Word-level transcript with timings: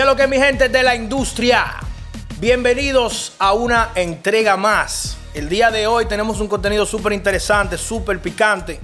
¿Qué 0.00 0.04
es 0.04 0.08
lo 0.08 0.16
que 0.16 0.26
mi 0.26 0.38
gente 0.38 0.70
de 0.70 0.82
la 0.82 0.94
industria? 0.94 1.74
Bienvenidos 2.38 3.34
a 3.38 3.52
una 3.52 3.90
entrega 3.94 4.56
más. 4.56 5.18
El 5.34 5.46
día 5.46 5.70
de 5.70 5.86
hoy 5.86 6.06
tenemos 6.06 6.40
un 6.40 6.48
contenido 6.48 6.86
súper 6.86 7.12
interesante, 7.12 7.76
súper 7.76 8.18
picante. 8.18 8.80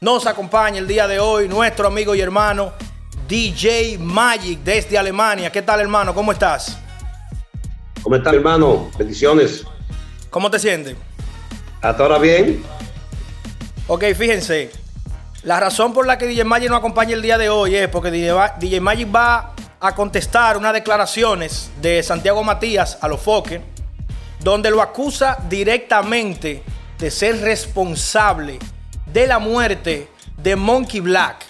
Nos 0.00 0.26
acompaña 0.26 0.78
el 0.78 0.88
día 0.88 1.06
de 1.06 1.20
hoy 1.20 1.48
nuestro 1.48 1.86
amigo 1.86 2.16
y 2.16 2.20
hermano 2.20 2.72
DJ 3.28 3.98
Magic 3.98 4.58
desde 4.64 4.98
Alemania. 4.98 5.52
¿Qué 5.52 5.62
tal 5.62 5.78
hermano? 5.78 6.12
¿Cómo 6.12 6.32
estás? 6.32 6.76
¿Cómo 8.02 8.16
estás 8.16 8.34
hermano? 8.34 8.90
Bendiciones. 8.98 9.64
¿Cómo 10.30 10.50
te 10.50 10.58
sientes? 10.58 10.96
¿Hasta 11.80 12.02
ahora 12.02 12.18
bien? 12.18 12.64
Ok, 13.86 14.02
fíjense. 14.16 14.72
La 15.44 15.60
razón 15.60 15.92
por 15.92 16.08
la 16.08 16.18
que 16.18 16.26
DJ 16.26 16.42
Magic 16.42 16.70
nos 16.70 16.80
acompaña 16.80 17.14
el 17.14 17.22
día 17.22 17.38
de 17.38 17.50
hoy 17.50 17.76
es 17.76 17.86
porque 17.86 18.10
DJ 18.10 18.80
Magic 18.80 19.14
va 19.14 19.52
a 19.80 19.94
contestar 19.94 20.56
unas 20.56 20.72
declaraciones 20.72 21.70
de 21.80 22.02
Santiago 22.02 22.42
Matías 22.42 22.98
a 23.00 23.08
los 23.08 23.20
Foques, 23.20 23.60
donde 24.40 24.70
lo 24.70 24.80
acusa 24.80 25.38
directamente 25.48 26.62
de 26.98 27.10
ser 27.10 27.40
responsable 27.40 28.58
de 29.12 29.26
la 29.26 29.38
muerte 29.38 30.08
de 30.36 30.56
Monkey 30.56 31.00
Black, 31.00 31.44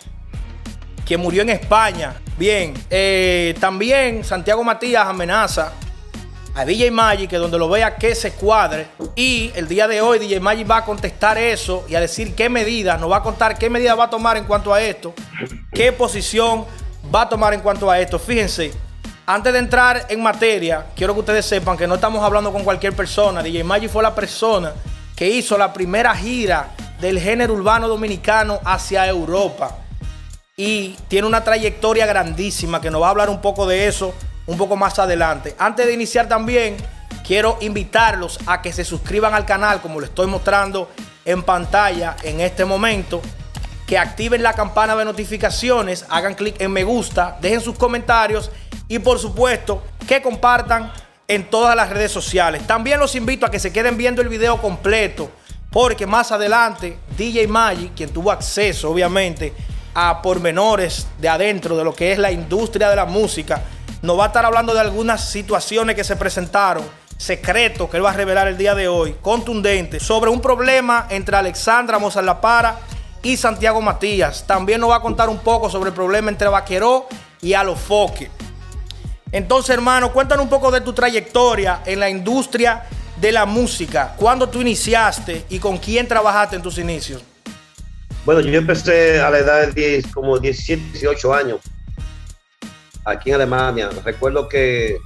que 1.04 1.16
murió 1.16 1.42
en 1.42 1.50
España. 1.50 2.14
Bien, 2.38 2.74
eh, 2.90 3.54
también 3.60 4.24
Santiago 4.24 4.64
Matías 4.64 5.06
amenaza 5.06 5.72
a 6.54 6.64
DJ 6.64 6.90
Magic, 6.90 7.30
que 7.30 7.36
donde 7.36 7.58
lo 7.58 7.68
vea 7.68 7.96
que 7.96 8.14
se 8.14 8.32
cuadre. 8.32 8.88
Y 9.14 9.52
el 9.54 9.68
día 9.68 9.86
de 9.86 10.00
hoy 10.00 10.18
DJ 10.18 10.40
Magic 10.40 10.68
va 10.68 10.78
a 10.78 10.84
contestar 10.84 11.36
eso 11.38 11.84
y 11.88 11.94
a 11.94 12.00
decir 12.00 12.34
qué 12.34 12.48
medidas, 12.48 12.98
nos 13.00 13.10
va 13.10 13.18
a 13.18 13.22
contar 13.22 13.58
qué 13.58 13.68
medidas 13.68 13.98
va 13.98 14.04
a 14.04 14.10
tomar 14.10 14.36
en 14.36 14.44
cuanto 14.44 14.72
a 14.72 14.80
esto, 14.80 15.14
qué 15.72 15.92
posición 15.92 16.64
va 17.14 17.22
a 17.22 17.28
tomar 17.28 17.54
en 17.54 17.60
cuanto 17.60 17.90
a 17.90 17.98
esto. 17.98 18.18
Fíjense, 18.18 18.72
antes 19.26 19.52
de 19.52 19.58
entrar 19.58 20.06
en 20.08 20.22
materia, 20.22 20.86
quiero 20.94 21.14
que 21.14 21.20
ustedes 21.20 21.46
sepan 21.46 21.76
que 21.76 21.86
no 21.86 21.96
estamos 21.96 22.22
hablando 22.22 22.52
con 22.52 22.64
cualquier 22.64 22.94
persona. 22.94 23.42
DJ 23.42 23.64
Magic 23.64 23.90
fue 23.90 24.02
la 24.02 24.14
persona 24.14 24.72
que 25.16 25.28
hizo 25.28 25.58
la 25.58 25.72
primera 25.72 26.14
gira 26.14 26.70
del 27.00 27.18
género 27.18 27.54
urbano 27.54 27.88
dominicano 27.88 28.60
hacia 28.64 29.06
Europa. 29.06 29.78
Y 30.56 30.96
tiene 31.08 31.26
una 31.26 31.42
trayectoria 31.42 32.06
grandísima 32.06 32.80
que 32.80 32.90
nos 32.90 33.02
va 33.02 33.08
a 33.08 33.10
hablar 33.10 33.28
un 33.28 33.40
poco 33.40 33.66
de 33.66 33.86
eso 33.86 34.14
un 34.46 34.56
poco 34.56 34.76
más 34.76 34.98
adelante. 34.98 35.54
Antes 35.58 35.86
de 35.86 35.92
iniciar 35.92 36.28
también, 36.28 36.76
quiero 37.26 37.58
invitarlos 37.60 38.38
a 38.46 38.62
que 38.62 38.72
se 38.72 38.84
suscriban 38.84 39.34
al 39.34 39.44
canal 39.44 39.80
como 39.80 40.00
lo 40.00 40.06
estoy 40.06 40.28
mostrando 40.28 40.90
en 41.24 41.42
pantalla 41.42 42.16
en 42.22 42.40
este 42.40 42.64
momento. 42.64 43.20
Que 43.86 43.98
activen 43.98 44.42
la 44.42 44.52
campana 44.52 44.96
de 44.96 45.04
notificaciones, 45.04 46.04
hagan 46.08 46.34
clic 46.34 46.60
en 46.60 46.72
me 46.72 46.84
gusta, 46.84 47.38
dejen 47.40 47.60
sus 47.60 47.78
comentarios 47.78 48.50
y 48.88 48.98
por 48.98 49.18
supuesto 49.18 49.82
que 50.06 50.20
compartan 50.20 50.92
en 51.28 51.48
todas 51.48 51.76
las 51.76 51.90
redes 51.90 52.12
sociales. 52.12 52.66
También 52.66 52.98
los 52.98 53.14
invito 53.14 53.46
a 53.46 53.50
que 53.50 53.60
se 53.60 53.72
queden 53.72 53.96
viendo 53.96 54.22
el 54.22 54.28
video 54.28 54.60
completo 54.60 55.30
porque 55.70 56.06
más 56.06 56.32
adelante 56.32 56.98
DJ 57.16 57.48
Magic, 57.48 57.92
quien 57.94 58.10
tuvo 58.10 58.30
acceso 58.30 58.90
obviamente 58.90 59.52
a 59.94 60.22
pormenores 60.22 61.06
de 61.18 61.28
adentro 61.28 61.76
de 61.76 61.84
lo 61.84 61.94
que 61.94 62.12
es 62.12 62.18
la 62.18 62.30
industria 62.30 62.88
de 62.88 62.96
la 62.96 63.06
música, 63.06 63.62
nos 64.02 64.18
va 64.18 64.24
a 64.24 64.26
estar 64.28 64.44
hablando 64.44 64.74
de 64.74 64.80
algunas 64.80 65.28
situaciones 65.28 65.96
que 65.96 66.04
se 66.04 66.16
presentaron, 66.16 66.84
secretos 67.16 67.88
que 67.88 67.96
él 67.96 68.04
va 68.04 68.10
a 68.10 68.14
revelar 68.14 68.46
el 68.46 68.56
día 68.56 68.74
de 68.74 68.88
hoy, 68.88 69.16
contundentes, 69.20 70.02
sobre 70.02 70.30
un 70.30 70.40
problema 70.40 71.06
entre 71.10 71.36
Alexandra 71.36 71.98
Mozart 71.98 72.26
La 72.26 72.40
Para 72.40 72.78
y 73.26 73.36
Santiago 73.36 73.82
Matías. 73.82 74.46
También 74.46 74.80
nos 74.80 74.90
va 74.90 74.96
a 74.96 75.00
contar 75.00 75.28
un 75.28 75.38
poco 75.38 75.68
sobre 75.68 75.88
el 75.90 75.94
problema 75.94 76.30
entre 76.30 76.46
Vaqueró 76.46 77.08
y 77.42 77.54
Alofoque. 77.54 78.30
Entonces, 79.32 79.70
hermano, 79.70 80.12
cuéntanos 80.12 80.44
un 80.44 80.48
poco 80.48 80.70
de 80.70 80.80
tu 80.80 80.92
trayectoria 80.92 81.82
en 81.84 81.98
la 81.98 82.08
industria 82.08 82.84
de 83.20 83.32
la 83.32 83.44
música. 83.44 84.14
¿Cuándo 84.16 84.48
tú 84.48 84.60
iniciaste 84.60 85.44
y 85.48 85.58
con 85.58 85.78
quién 85.78 86.06
trabajaste 86.06 86.54
en 86.54 86.62
tus 86.62 86.78
inicios? 86.78 87.20
Bueno, 88.24 88.40
yo 88.42 88.58
empecé 88.58 89.20
a 89.20 89.28
la 89.28 89.38
edad 89.38 89.72
de 89.72 90.04
como 90.14 90.38
17, 90.38 90.92
18 90.92 91.34
años 91.34 91.60
aquí 93.04 93.30
en 93.30 93.36
Alemania. 93.36 93.90
Recuerdo 94.04 94.48
que 94.48 94.98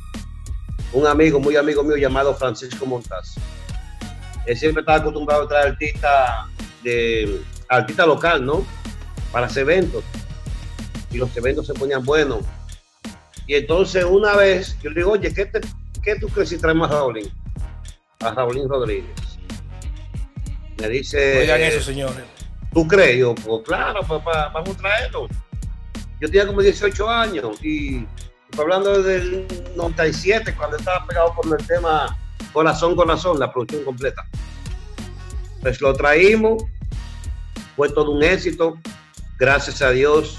un 0.93 1.07
amigo, 1.07 1.41
muy 1.41 1.57
amigo 1.57 1.83
mío 1.83 1.97
llamado 1.97 2.35
Francisco 2.35 2.85
Montaz, 2.85 3.37
él 4.45 4.59
siempre 4.59 4.81
estaba 4.83 4.99
acostumbrado 4.99 5.45
a 5.45 5.49
traer 5.49 5.69
artistas 5.69 6.47
de 6.83 7.43
artista 7.71 8.05
local, 8.05 8.45
¿no? 8.45 8.67
Para 9.33 9.47
hacer 9.47 9.63
eventos. 9.63 10.05
Y 11.11 11.19
los 11.19 11.35
eventos 11.37 11.67
se 11.67 11.75
ponían 11.75 12.05
buenos. 12.05 12.41
Y 13.47 13.55
entonces 13.55 14.05
una 14.05 14.37
vez 14.37 14.77
yo 14.83 14.91
le 14.91 14.97
digo, 14.97 15.13
oye, 15.13 15.33
¿qué, 15.33 15.51
qué 16.03 16.17
tú 16.17 16.29
crees 16.29 16.51
si 16.51 16.59
traemos 16.59 16.91
a 16.91 16.95
Raulín? 16.95 17.31
A 18.21 18.33
Raulín 18.33 18.69
Rodríguez. 18.69 19.11
Me 20.79 20.89
dice. 20.89 21.41
Oigan 21.41 21.61
eso, 21.63 21.81
señores. 21.81 22.25
¿Tú 22.73 22.87
crees? 22.87 23.19
Yo, 23.19 23.35
pues 23.35 23.63
claro, 23.65 24.01
papá, 24.03 24.51
vamos 24.55 24.77
a 24.77 24.79
traerlo. 24.79 25.29
Yo 26.21 26.29
tenía 26.29 26.47
como 26.47 26.61
18 26.61 27.09
años 27.09 27.65
y 27.65 28.07
estoy 28.45 28.61
hablando 28.61 29.03
del 29.03 29.47
97, 29.75 30.55
cuando 30.55 30.77
estaba 30.77 31.05
pegado 31.07 31.35
por 31.35 31.59
el 31.59 31.67
tema 31.67 32.17
Corazón, 32.53 32.95
Corazón, 32.95 33.39
la 33.39 33.53
producción 33.53 33.85
completa. 33.85 34.25
Pues 35.61 35.81
lo 35.81 35.93
traímos, 35.95 36.63
fue 37.81 37.89
todo 37.89 38.11
un 38.11 38.23
éxito, 38.23 38.79
gracias 39.39 39.81
a 39.81 39.89
Dios. 39.89 40.37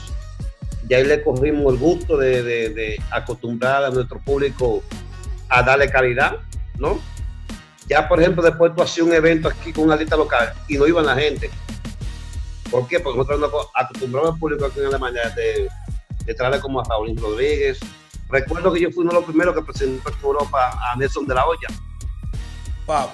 Y 0.88 0.94
ahí 0.94 1.03
le 1.03 1.24
cogimos 1.24 1.74
el 1.74 1.79
gusto 1.79 2.16
de, 2.16 3.02
acostumbrar 3.09 3.84
a 3.84 3.90
nuestro 3.90 4.19
público 4.19 4.84
a 5.50 5.63
darle 5.63 5.90
calidad, 5.90 6.38
¿no? 6.78 7.00
Ya, 7.88 8.07
por 8.07 8.22
ejemplo, 8.22 8.44
después 8.44 8.75
tú 8.75 8.84
hacías 8.84 9.07
un 9.07 9.13
evento 9.13 9.47
aquí 9.47 9.74
con 9.74 9.85
una 9.85 9.96
lista 9.96 10.16
local 10.16 10.53
y 10.68 10.78
no 10.78 10.85
iban 10.85 11.07
la 11.07 11.16
gente 11.16 11.50
¿Por 12.69 12.88
qué? 12.88 13.00
Porque 13.00 13.18
nosotros 13.18 13.40
nos 13.40 13.68
acostumbramos 13.74 14.34
al 14.34 14.40
público 14.40 14.68
aquí 14.68 14.80
en 14.80 14.85
Alemania 14.85 15.28
de, 15.35 15.68
de 16.24 16.34
traerle 16.35 16.59
como 16.59 16.80
a 16.80 16.84
Raúl 16.84 17.18
Rodríguez. 17.18 17.80
Recuerdo 18.30 18.72
que 18.72 18.81
yo 18.81 18.91
fui 18.91 19.01
uno 19.01 19.13
de 19.13 19.16
los 19.16 19.25
primeros 19.25 19.56
que 19.56 19.63
presentó 19.63 20.09
en 20.12 20.16
Europa 20.22 20.80
a 20.80 20.96
Nelson 20.96 21.25
de 21.25 21.34
la 21.34 21.47
Hoya. 21.47 21.68
Wow. 22.85 23.09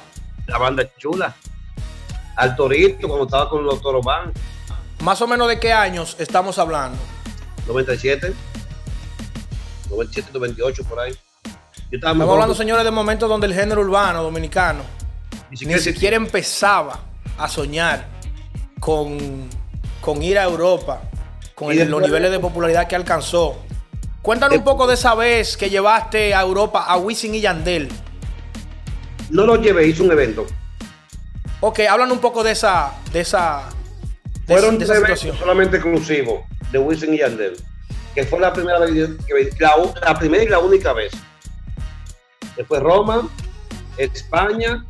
La 0.47 0.57
banda 0.57 0.83
chula. 0.97 1.33
Al 2.37 2.55
Torito, 2.55 3.07
cuando 3.07 3.25
estaba 3.25 3.49
con 3.49 3.65
los 3.65 3.81
Torobán. 3.81 4.31
¿Más 5.03 5.21
o 5.21 5.27
menos 5.27 5.47
de 5.47 5.59
qué 5.59 5.73
años 5.73 6.15
estamos 6.19 6.57
hablando? 6.57 6.97
97. 7.67 8.33
97, 9.89 10.29
98, 10.33 10.83
por 10.85 10.99
ahí. 10.99 11.13
estamos 11.91 12.29
hablando, 12.29 12.55
señores, 12.55 12.85
de 12.85 12.91
momentos 12.91 13.27
donde 13.27 13.47
el 13.47 13.53
género 13.53 13.81
urbano 13.81 14.23
dominicano 14.23 14.97
ni 15.49 15.79
siquiera 15.79 16.15
empezaba 16.15 16.99
a 17.37 17.47
soñar 17.47 18.07
con, 18.79 19.49
con 20.01 20.21
ir 20.21 20.37
a 20.37 20.43
Europa, 20.43 21.01
con 21.55 21.75
los 21.75 22.01
niveles 22.01 22.31
de 22.31 22.39
popularidad 22.39 22.87
que 22.87 22.95
alcanzó. 22.95 23.57
Cuéntanos 24.21 24.57
un 24.57 24.63
poco 24.63 24.87
de 24.87 24.95
esa 24.95 25.15
vez 25.15 25.55
que 25.55 25.69
llevaste 25.69 26.35
a 26.35 26.41
Europa 26.41 26.85
a 26.85 26.97
Wisin 26.97 27.33
y 27.35 27.41
Yandel. 27.41 27.87
No 29.29 29.45
lo 29.45 29.55
llevé, 29.55 29.87
hice 29.87 30.03
un 30.03 30.11
evento. 30.11 30.45
Ok, 31.59 31.79
hablan 31.89 32.11
un 32.11 32.19
poco 32.19 32.43
de 32.43 32.51
esa, 32.51 32.93
de 33.11 33.21
esa, 33.21 33.67
Fueron 34.45 34.79
situación. 34.79 35.35
solamente 35.37 35.77
exclusivo 35.77 36.45
de 36.71 36.77
Wisin 36.77 37.15
y 37.15 37.17
Yandel, 37.17 37.57
que 38.13 38.23
fue 38.23 38.39
la 38.39 38.53
primera 38.53 38.79
vez 38.79 38.91
la, 39.59 39.71
la 40.05 40.17
primera 40.17 40.43
y 40.43 40.47
la 40.47 40.59
única 40.59 40.93
vez. 40.93 41.11
Después 42.55 42.81
Roma, 42.81 43.27
España 43.97 44.85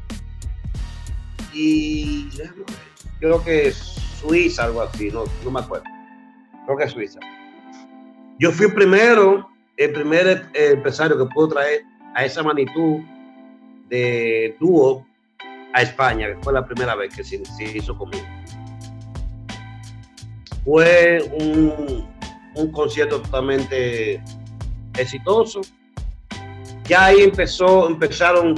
y 1.53 2.29
creo 3.19 3.43
que 3.43 3.71
Suiza, 3.71 4.65
algo 4.65 4.81
así, 4.81 5.09
no, 5.09 5.23
no 5.43 5.51
me 5.51 5.61
acuerdo. 5.61 5.85
Creo 6.65 6.77
que 6.77 6.83
es 6.83 6.91
Suiza. 6.91 7.19
Yo 8.39 8.51
fui 8.51 8.67
primero, 8.71 9.49
el 9.77 9.93
primer 9.93 10.45
empresario 10.53 11.17
que 11.17 11.33
pudo 11.33 11.49
traer 11.49 11.81
a 12.13 12.25
esa 12.25 12.43
magnitud 12.43 12.99
de 13.89 14.55
dúo 14.59 15.06
a 15.73 15.81
España, 15.81 16.27
que 16.27 16.37
fue 16.41 16.53
la 16.53 16.65
primera 16.65 16.95
vez 16.95 17.13
que 17.15 17.23
se, 17.23 17.41
hizo 17.59 17.97
conmigo. 17.97 18.25
Fue 20.63 21.29
un, 21.39 22.07
un 22.55 22.71
concierto 22.71 23.21
totalmente 23.21 24.21
exitoso. 24.97 25.61
Ya 26.85 27.05
ahí 27.05 27.21
empezó, 27.21 27.87
empezaron 27.87 28.55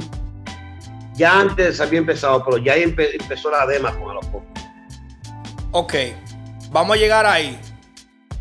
ya 1.20 1.38
antes 1.38 1.78
había 1.82 1.98
empezado, 1.98 2.42
pero 2.42 2.56
ya 2.56 2.76
empezó 2.76 3.50
la 3.50 3.66
dema 3.66 3.94
con 3.94 4.14
los 4.14 4.24
pocos. 4.26 4.48
Ok, 5.70 5.94
vamos 6.70 6.96
a 6.96 6.98
llegar 6.98 7.26
ahí. 7.26 7.58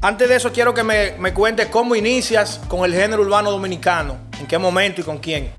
Antes 0.01 0.30
de 0.30 0.36
eso, 0.38 0.54
quiero 0.54 0.74
que 0.74 0.81
me, 0.81 1.12
me 1.19 1.33
cuentes 1.33 1.68
cómo 1.68 1.94
inicias 1.94 2.62
con 2.69 2.86
el 2.86 2.94
género 2.94 3.21
urbano 3.24 3.51
dominicano. 3.51 4.16
¿En 4.39 4.48
qué 4.48 4.57
momento 4.57 5.01
y 5.01 5.04
con 5.04 5.18
quién? 5.18 5.51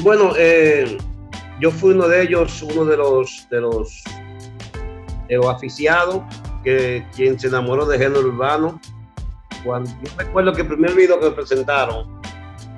Bueno, 0.00 0.32
eh, 0.36 0.98
yo 1.60 1.70
fui 1.70 1.92
uno 1.92 2.08
de 2.08 2.22
ellos, 2.22 2.62
uno 2.62 2.84
de 2.84 2.96
los 2.96 3.46
de 3.50 3.60
los, 3.60 4.02
de 5.28 5.36
los 5.36 5.46
aficiados, 5.46 6.22
que 6.64 7.06
quien 7.14 7.38
se 7.38 7.48
enamoró 7.48 7.84
de 7.86 7.98
género 7.98 8.20
urbano. 8.20 8.80
Cuando, 9.62 9.90
yo 10.02 10.10
recuerdo 10.16 10.54
que 10.54 10.62
el 10.62 10.68
primer 10.68 10.94
video 10.94 11.20
que 11.20 11.26
me 11.26 11.32
presentaron 11.32 12.20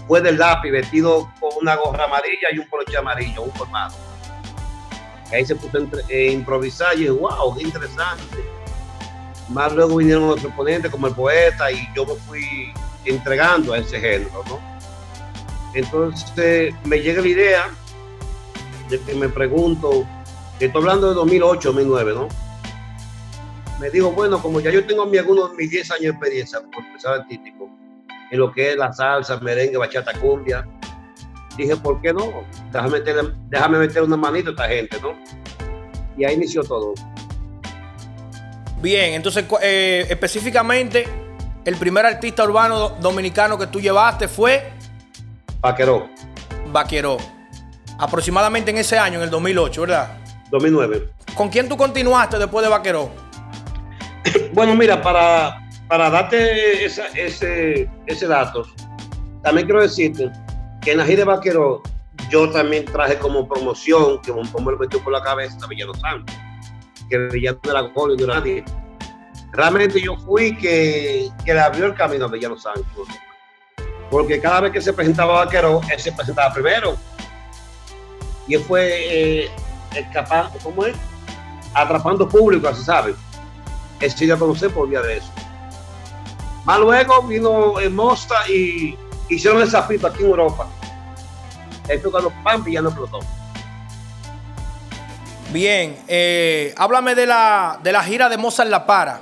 fue 0.08 0.20
del 0.20 0.36
lápiz 0.36 0.72
vestido 0.72 1.30
con 1.38 1.50
una 1.60 1.76
gorra 1.76 2.04
amarilla 2.04 2.48
y 2.52 2.58
un 2.58 2.68
poloche 2.68 2.96
amarillo, 2.96 3.42
un 3.42 3.52
formato. 3.52 3.94
ahí 5.30 5.46
se 5.46 5.54
puso 5.54 5.78
a 5.78 5.80
eh, 6.08 6.32
improvisar 6.32 6.94
y 6.96 7.00
dije, 7.00 7.10
wow, 7.10 7.56
qué 7.56 7.62
interesante. 7.62 8.44
Más 9.48 9.72
luego 9.72 9.96
vinieron 9.96 10.24
otros 10.24 10.52
ponentes 10.54 10.90
como 10.90 11.06
el 11.06 11.14
poeta 11.14 11.70
y 11.70 11.88
yo 11.94 12.04
me 12.04 12.14
fui 12.14 12.72
entregando 13.04 13.74
a 13.74 13.78
ese 13.78 14.00
género, 14.00 14.42
¿no? 14.48 14.60
Entonces 15.74 16.74
me 16.84 17.00
llega 17.00 17.22
la 17.22 17.28
idea 17.28 17.70
de 18.88 19.00
que 19.00 19.14
me 19.14 19.28
pregunto, 19.28 20.06
estoy 20.58 20.82
hablando 20.82 21.08
de 21.08 21.14
2008, 21.14 21.68
2009, 21.72 22.12
¿no? 22.14 22.28
Me 23.80 23.90
digo, 23.90 24.12
bueno, 24.12 24.40
como 24.40 24.60
ya 24.60 24.70
yo 24.70 24.86
tengo 24.86 25.06
mi, 25.06 25.18
algunos 25.18 25.52
mis 25.54 25.70
10 25.70 25.90
años 25.92 26.02
de 26.02 26.08
experiencia 26.10 26.60
como 26.60 26.70
profesor 26.70 27.20
artístico 27.20 27.68
en 28.30 28.38
lo 28.38 28.52
que 28.52 28.70
es 28.70 28.76
la 28.76 28.92
salsa, 28.92 29.38
merengue, 29.40 29.76
bachata, 29.76 30.12
cumbia, 30.18 30.66
dije, 31.56 31.76
¿por 31.76 32.00
qué 32.00 32.12
no? 32.12 32.44
Déjame 32.70 32.98
meter, 32.98 33.34
déjame 33.48 33.78
meter 33.78 34.02
una 34.02 34.16
manita 34.16 34.50
a 34.50 34.52
esta 34.52 34.68
gente, 34.68 35.00
¿no? 35.00 35.14
Y 36.16 36.24
ahí 36.24 36.34
inició 36.34 36.62
todo. 36.62 36.94
Bien, 38.80 39.14
entonces 39.14 39.44
eh, 39.62 40.06
específicamente 40.08 41.06
el 41.64 41.76
primer 41.76 42.06
artista 42.06 42.44
urbano 42.44 42.90
dominicano 43.00 43.58
que 43.58 43.66
tú 43.66 43.80
llevaste 43.80 44.28
fue 44.28 44.72
Vaqueró. 45.60 46.08
Vaqueró. 46.72 47.18
Aproximadamente 47.98 48.70
en 48.70 48.78
ese 48.78 48.98
año, 48.98 49.18
en 49.18 49.24
el 49.24 49.30
2008, 49.30 49.80
¿verdad? 49.82 50.18
2009. 50.50 51.08
¿Con 51.34 51.48
quién 51.48 51.68
tú 51.68 51.76
continuaste 51.76 52.38
después 52.38 52.64
de 52.64 52.70
Vaqueró? 52.70 53.10
bueno, 54.52 54.74
mira, 54.74 55.00
para, 55.00 55.68
para 55.88 56.10
darte 56.10 56.84
ese, 56.84 57.88
ese 58.06 58.26
dato, 58.26 58.66
también 59.42 59.66
quiero 59.66 59.82
decirte 59.82 60.30
que 60.80 60.92
en 60.92 60.98
la 60.98 61.04
gira 61.04 61.18
de 61.18 61.24
Vaqueró 61.24 61.82
yo 62.28 62.50
también 62.50 62.84
traje 62.86 63.18
como 63.18 63.46
promoción, 63.46 64.20
que 64.22 64.30
un 64.30 64.42
me 64.42 64.72
lo 64.72 64.78
metió 64.78 65.02
por 65.02 65.12
la 65.12 65.22
cabeza 65.22 65.56
a 65.62 65.66
Villano 65.68 65.94
Santos, 65.94 66.34
que 67.08 67.18
Villano 67.28 67.58
de 67.62 67.72
la 67.72 67.82
Gol 67.82 68.14
y 68.14 68.16
de 68.16 68.26
nadie. 68.26 68.64
Realmente 69.52 70.00
yo 70.00 70.16
fui 70.16 70.56
que, 70.56 71.28
que 71.44 71.52
le 71.52 71.60
abrió 71.60 71.86
el 71.86 71.94
camino 71.94 72.24
a 72.24 72.28
Villano 72.28 72.56
Santos 72.56 73.08
porque 74.12 74.38
cada 74.38 74.60
vez 74.60 74.72
que 74.72 74.80
se 74.82 74.92
presentaba 74.92 75.44
Vaquero, 75.44 75.80
él 75.90 75.98
se 75.98 76.12
presentaba 76.12 76.52
primero. 76.52 76.98
Y 78.46 78.54
él 78.54 78.64
fue 78.64 79.44
eh, 79.44 79.50
capaz, 80.12 80.50
¿cómo 80.62 80.84
es? 80.86 80.96
Atrapando 81.74 82.28
público, 82.28 82.68
así 82.68 82.82
sabe. 82.82 83.14
Él 84.00 84.10
sí 84.10 84.30
a 84.30 84.36
conocer 84.36 84.70
por 84.70 84.88
vía 84.88 85.00
de 85.00 85.18
eso. 85.18 85.30
Más 86.64 86.78
luego 86.78 87.22
vino 87.22 87.78
el 87.78 87.90
Mosta 87.90 88.48
y 88.48 88.96
hicieron 89.28 89.62
el 89.62 89.70
zafito 89.70 90.06
aquí 90.06 90.22
en 90.22 90.30
Europa. 90.30 90.68
Esto 91.88 92.10
cuando 92.10 92.32
Pampi 92.42 92.72
ya 92.72 92.82
no 92.82 92.88
explotó. 92.88 93.20
Bien, 95.52 95.98
eh, 96.08 96.74
háblame 96.78 97.14
de 97.14 97.26
la, 97.26 97.78
de 97.82 97.92
la 97.92 98.02
gira 98.02 98.28
de 98.28 98.38
Mozart 98.38 98.70
La 98.70 98.86
Para. 98.86 99.20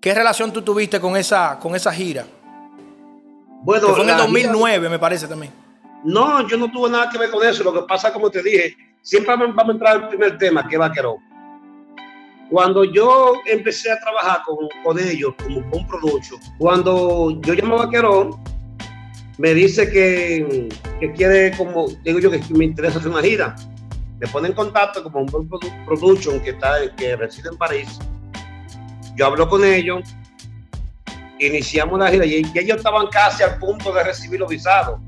¿Qué 0.00 0.14
relación 0.14 0.52
tú 0.52 0.62
tuviste 0.62 1.00
con 1.00 1.16
esa, 1.16 1.58
con 1.60 1.76
esa 1.76 1.92
gira? 1.92 2.24
Bueno, 3.62 3.88
fue 3.88 4.02
en 4.02 4.10
el 4.10 4.16
2009, 4.16 4.88
me 4.88 4.98
parece 4.98 5.28
también. 5.28 5.61
No, 6.04 6.46
yo 6.48 6.56
no 6.56 6.70
tuve 6.70 6.90
nada 6.90 7.08
que 7.10 7.18
ver 7.18 7.30
con 7.30 7.46
eso. 7.46 7.64
Lo 7.64 7.72
que 7.72 7.82
pasa, 7.82 8.12
como 8.12 8.30
te 8.30 8.42
dije, 8.42 8.76
siempre 9.02 9.36
vamos 9.36 9.56
a 9.56 9.72
entrar 9.72 9.96
al 9.96 10.08
primer 10.08 10.38
tema, 10.38 10.66
que 10.66 10.74
es 10.74 10.78
Vaqueró. 10.78 11.16
Cuando 12.50 12.84
yo 12.84 13.34
empecé 13.46 13.90
a 13.90 13.98
trabajar 14.00 14.42
con, 14.44 14.68
con 14.84 14.98
ellos, 14.98 15.34
como 15.42 15.68
con 15.70 15.86
producto, 15.86 16.36
cuando 16.58 17.40
yo 17.40 17.54
llamo 17.54 17.76
a 17.76 17.86
Vaqueró, 17.86 18.38
me 19.38 19.54
dice 19.54 19.90
que, 19.90 20.68
que, 21.00 21.12
quiere, 21.12 21.56
como 21.56 21.86
digo 22.04 22.18
yo, 22.18 22.30
que 22.30 22.40
me 22.50 22.66
interesa 22.66 22.98
hacer 22.98 23.10
una 23.10 23.22
gira. 23.22 23.56
Me 24.18 24.28
pone 24.28 24.48
en 24.48 24.54
contacto 24.54 25.02
con 25.02 25.22
un 25.22 25.48
production 25.86 26.40
que, 26.40 26.50
está, 26.50 26.74
que 26.96 27.16
reside 27.16 27.48
en 27.48 27.56
París. 27.56 27.98
Yo 29.16 29.26
hablo 29.26 29.48
con 29.48 29.64
ellos 29.64 30.02
iniciamos 31.46 31.98
la 31.98 32.10
gira 32.10 32.24
y 32.26 32.44
ellos 32.54 32.78
estaban 32.78 33.06
casi 33.08 33.42
al 33.42 33.58
punto 33.58 33.92
de 33.92 34.04
recibir 34.04 34.40
los 34.40 34.48
visados. 34.48 35.00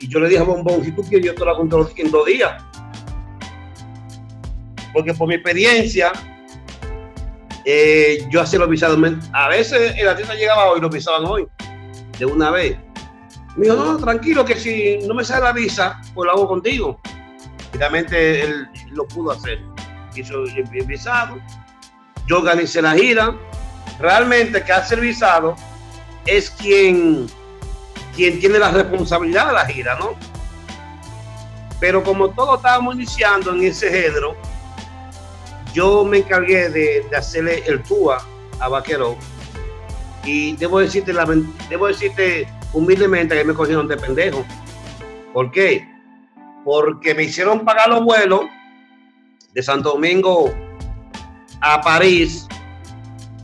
Y 0.00 0.08
yo 0.08 0.20
le 0.20 0.28
dije 0.28 0.40
a 0.40 0.44
Bombón, 0.44 0.84
si 0.84 0.92
tú 0.92 1.02
quieres, 1.02 1.26
yo 1.26 1.34
te 1.34 1.44
lo 1.44 1.50
hago 1.50 1.62
en 1.62 2.10
dos 2.10 2.26
días. 2.26 2.62
Porque 4.92 5.12
por 5.14 5.28
mi 5.28 5.34
experiencia, 5.34 6.12
eh, 7.64 8.26
yo 8.30 8.40
hacía 8.40 8.58
los 8.58 8.68
visados. 8.68 8.98
A 9.32 9.48
veces 9.48 9.94
el 9.96 10.08
artista 10.08 10.34
llegaba 10.34 10.70
hoy 10.70 10.78
y 10.78 10.82
los 10.82 10.90
visaban 10.90 11.24
hoy, 11.26 11.46
de 12.18 12.26
una 12.26 12.50
vez. 12.50 12.78
Me 13.56 13.64
dijo, 13.64 13.76
no, 13.76 13.96
tranquilo, 13.98 14.44
que 14.44 14.54
si 14.54 14.98
no 15.06 15.14
me 15.14 15.24
sale 15.24 15.44
la 15.44 15.52
visa, 15.52 16.00
pues 16.14 16.26
lo 16.26 16.32
hago 16.32 16.48
contigo. 16.48 17.00
Finalmente 17.72 18.42
él 18.42 18.68
lo 18.92 19.06
pudo 19.06 19.32
hacer. 19.32 19.60
Hizo 20.14 20.44
el 20.44 20.86
visado. 20.86 21.38
Yo 22.26 22.38
organicé 22.38 22.82
la 22.82 22.94
gira 22.94 23.34
realmente 23.98 24.62
que 24.62 24.72
hace 24.72 24.94
el 24.94 25.02
visado 25.02 25.56
es 26.26 26.50
quien, 26.50 27.26
quien 28.18 28.40
tiene 28.40 28.58
la 28.58 28.72
responsabilidad 28.72 29.46
de 29.46 29.52
la 29.52 29.66
gira, 29.66 29.96
¿no? 29.96 30.16
Pero 31.78 32.02
como 32.02 32.30
todos 32.30 32.56
estábamos 32.56 32.96
iniciando 32.96 33.54
en 33.54 33.62
ese 33.62 33.88
género, 33.88 34.34
yo 35.72 36.04
me 36.04 36.18
encargué 36.18 36.68
de, 36.68 37.06
hacerle 37.16 37.62
el 37.66 37.80
TUA 37.84 38.20
a 38.58 38.68
Vaquero. 38.68 39.16
Y 40.24 40.56
debo 40.56 40.80
decirte, 40.80 41.14
debo 41.70 41.86
decirte 41.86 42.48
humildemente 42.72 43.36
que 43.36 43.44
me 43.44 43.54
cogieron 43.54 43.86
de 43.86 43.96
pendejo. 43.96 44.44
¿Por 45.32 45.52
qué? 45.52 45.88
Porque 46.64 47.14
me 47.14 47.22
hicieron 47.22 47.64
pagar 47.64 47.88
los 47.88 48.02
vuelos 48.02 48.40
de 49.54 49.62
Santo 49.62 49.90
Domingo 49.90 50.52
a 51.60 51.80
París 51.80 52.48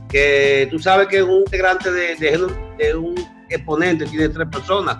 que 0.09 0.67
tú 0.69 0.79
sabes 0.79 1.07
que 1.07 1.23
un 1.23 1.39
integrante 1.39 1.89
de, 1.91 2.95
un 2.97 3.34
exponente 3.49 4.05
tiene 4.05 4.29
tres 4.29 4.47
personas. 4.49 4.97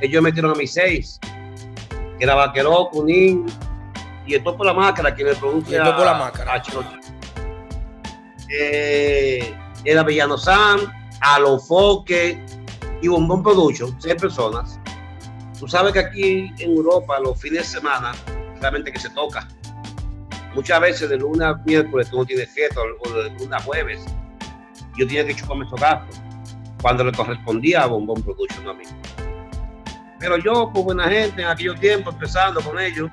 Ellos 0.00 0.22
metieron 0.22 0.52
a 0.52 0.54
mis 0.54 0.72
seis, 0.72 1.20
que 2.18 2.24
era 2.24 2.34
Vaqueró, 2.34 2.88
Cunín 2.90 3.46
y 4.26 4.34
esto 4.34 4.56
por 4.56 4.66
la 4.66 4.74
máscara, 4.74 5.14
que 5.14 5.24
me 5.24 5.34
produce 5.34 5.76
esto 5.76 5.96
por 5.96 6.04
la 6.04 6.14
máscara. 6.14 6.62
Eh, 8.48 9.54
era 9.84 10.02
Villano 10.02 10.36
Sam, 10.36 10.80
Alofoque 11.20 12.44
y 13.00 13.08
Bombón 13.08 13.42
Production, 13.42 13.94
seis 14.00 14.16
personas. 14.16 14.78
Tú 15.58 15.68
sabes 15.68 15.92
que 15.92 16.00
aquí 16.00 16.52
en 16.58 16.72
Europa 16.72 17.20
los 17.20 17.40
fines 17.40 17.60
de 17.60 17.78
semana 17.78 18.12
realmente 18.60 18.92
que 18.92 18.98
se 18.98 19.10
toca 19.10 19.46
Muchas 20.54 20.80
veces 20.80 21.08
de 21.08 21.16
lunes 21.16 21.40
a 21.40 21.54
miércoles 21.64 22.10
tú 22.10 22.18
no 22.18 22.26
tienes 22.26 22.50
fiesta 22.50 22.80
o 22.80 23.10
de 23.10 23.30
lunes 23.30 23.52
a 23.52 23.60
jueves. 23.60 24.04
Yo 24.98 25.06
tenía 25.06 25.26
que 25.26 25.34
chuparme 25.34 25.64
esos 25.64 25.80
gastos 25.80 26.20
cuando 26.82 27.04
le 27.04 27.12
correspondía 27.12 27.84
a 27.84 27.86
Bombón 27.86 28.22
Production 28.22 28.68
a 28.68 28.74
mí. 28.74 28.84
Pero 30.18 30.36
yo, 30.36 30.70
por 30.72 30.84
buena 30.84 31.08
gente, 31.08 31.42
en 31.42 31.48
aquellos 31.48 31.80
tiempos, 31.80 32.14
empezando 32.14 32.60
con 32.60 32.78
ellos, 32.78 33.10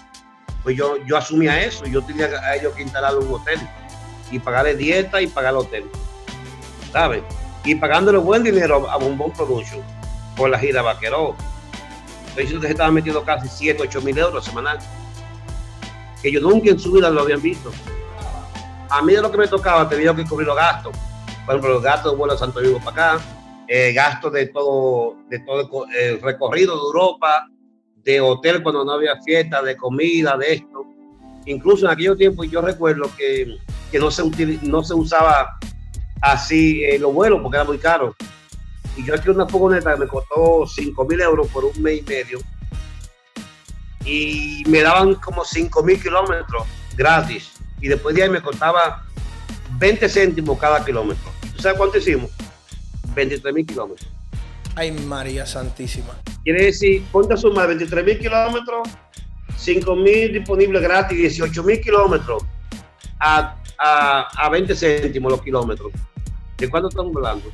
pues 0.64 0.76
yo, 0.76 0.98
yo 1.06 1.18
asumía 1.18 1.64
eso. 1.64 1.86
Yo 1.86 2.02
tenía 2.02 2.26
a 2.26 2.56
ellos 2.56 2.74
que 2.76 2.82
instalar 2.82 3.16
un 3.16 3.34
hotel 3.34 3.60
y 4.32 4.40
pagarle 4.40 4.76
dieta 4.76 5.22
y 5.22 5.28
pagar 5.28 5.54
el 5.54 5.60
hotel. 5.60 5.86
¿Sabes? 6.92 7.24
Y 7.64 7.76
pagándole 7.76 8.18
buen 8.18 8.44
dinero 8.44 8.90
a 8.90 8.98
Bombón 8.98 9.32
Production 9.32 9.82
por 10.36 10.50
la 10.50 10.60
gira 10.60 10.82
Vaqueró. 10.82 11.36
Entonces 12.30 12.62
se 12.62 12.70
estaban 12.70 12.94
metiendo 12.94 13.24
casi 13.24 13.48
7, 13.48 13.84
8 13.84 14.02
mil 14.02 14.18
euros 14.18 14.44
semanal 14.44 14.80
que 16.22 16.32
yo 16.32 16.42
nunca 16.42 16.70
en 16.70 16.80
su 16.80 16.92
vida 16.92 17.10
lo 17.10 17.22
habían 17.22 17.42
visto. 17.42 17.72
A 18.90 19.02
mí 19.02 19.14
de 19.14 19.22
lo 19.22 19.32
que 19.32 19.38
me 19.38 19.48
tocaba 19.48 19.88
tenía 19.88 20.14
que 20.16 20.26
cubrir 20.26 20.48
los 20.48 20.56
gastos. 20.56 20.94
Por 21.46 21.56
ejemplo, 21.56 21.74
los 21.76 21.84
gastos 21.84 22.12
de 22.12 22.18
vuelo 22.18 22.34
a 22.34 22.38
Santo 22.38 22.60
Domingo 22.60 22.80
para 22.84 23.14
acá, 23.16 23.24
eh, 23.72 23.94
gastos 23.94 24.34
de 24.34 24.48
todo, 24.48 25.16
de 25.30 25.40
todo 25.42 25.86
el 25.96 26.20
recorrido 26.22 26.74
de 26.74 26.82
Europa, 26.82 27.48
de 27.98 28.20
hotel 28.20 28.64
cuando 28.64 28.84
no 28.84 28.94
había 28.94 29.22
fiesta, 29.22 29.62
de 29.62 29.78
comida, 29.78 30.36
de 30.38 30.54
esto. 30.54 30.88
Incluso 31.46 31.86
en 31.86 31.92
aquellos 31.92 32.18
tiempos 32.18 32.50
yo 32.50 32.62
recuerdo 32.62 33.12
que, 33.16 33.58
que 33.92 34.00
no, 34.00 34.10
se 34.10 34.24
no 34.64 34.84
se 34.84 34.96
usaba 34.96 35.56
así 36.20 36.84
eh, 36.84 36.98
los 36.98 37.14
vuelos 37.14 37.42
porque 37.44 37.58
era 37.58 37.64
muy 37.64 37.78
caro. 37.78 38.16
Y 38.98 39.06
yo 39.06 39.14
aquí 39.14 39.30
una 39.30 39.48
fogoneta 39.48 39.94
que 39.94 40.00
me 40.00 40.08
costó 40.08 40.66
5 40.66 41.06
mil 41.06 41.22
euros 41.22 41.48
por 41.50 41.66
un 41.66 41.80
mes 41.80 42.00
y 42.00 42.10
medio 42.10 42.40
y 44.04 44.64
me 44.68 44.82
daban 44.82 45.14
como 45.14 45.46
5 45.46 45.84
mil 45.84 46.02
kilómetros 46.02 46.64
gratis. 46.98 47.52
Y 47.82 47.88
después 47.88 48.16
de 48.16 48.24
ahí 48.24 48.30
me 48.32 48.42
costaba 48.42 49.06
20 49.78 50.10
céntimos 50.10 50.58
cada 50.58 50.84
kilómetro. 50.84 51.32
¿Tú 51.56 51.62
sabes 51.62 51.78
cuánto 51.78 52.00
hicimos? 52.00 52.32
23 53.14 53.54
mil 53.54 53.66
kilómetros. 53.66 54.10
Ay, 54.76 54.92
María 54.92 55.46
Santísima. 55.46 56.18
Quiere 56.44 56.66
decir, 56.66 57.04
ponte 57.12 57.34
a 57.34 57.38
sumar 57.38 57.68
23 57.68 58.06
mil 58.06 58.20
kilómetros, 58.20 58.88
5 59.58 59.96
mil 59.96 60.34
disponibles 60.34 60.82
gratis, 60.82 61.18
18 61.18 61.64
mil 61.64 61.82
kilómetros 61.82 62.44
a, 63.20 63.56
a, 63.78 64.46
a 64.46 64.50
20 64.50 64.76
céntimos 64.76 65.32
los 65.32 65.42
kilómetros. 65.42 65.92
¿De 66.58 66.70
cuánto 66.70 66.90
estamos 66.90 67.16
hablando? 67.16 67.52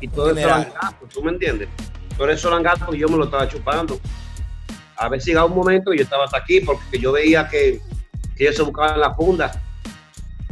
Y 0.00 0.08
todo 0.08 0.30
eso 0.30 0.40
eran 0.40 0.66
gastos, 0.80 1.08
¿tú 1.08 1.22
me 1.22 1.32
entiendes? 1.32 1.68
Todo 2.16 2.28
eso 2.28 2.48
eran 2.48 2.62
gastos 2.62 2.94
y 2.94 2.98
yo 2.98 3.08
me 3.08 3.16
lo 3.16 3.24
estaba 3.24 3.48
chupando. 3.48 3.98
A 4.96 5.08
ver 5.08 5.20
si 5.20 5.30
llegaba 5.30 5.46
un 5.46 5.56
momento 5.56 5.92
y 5.92 5.98
yo 5.98 6.04
estaba 6.04 6.24
hasta 6.24 6.38
aquí 6.38 6.60
porque 6.60 6.98
yo 6.98 7.12
veía 7.12 7.48
que, 7.48 7.80
que 8.36 8.44
ellos 8.44 8.56
se 8.56 8.62
buscaban 8.62 9.00
la 9.00 9.14
funda. 9.14 9.62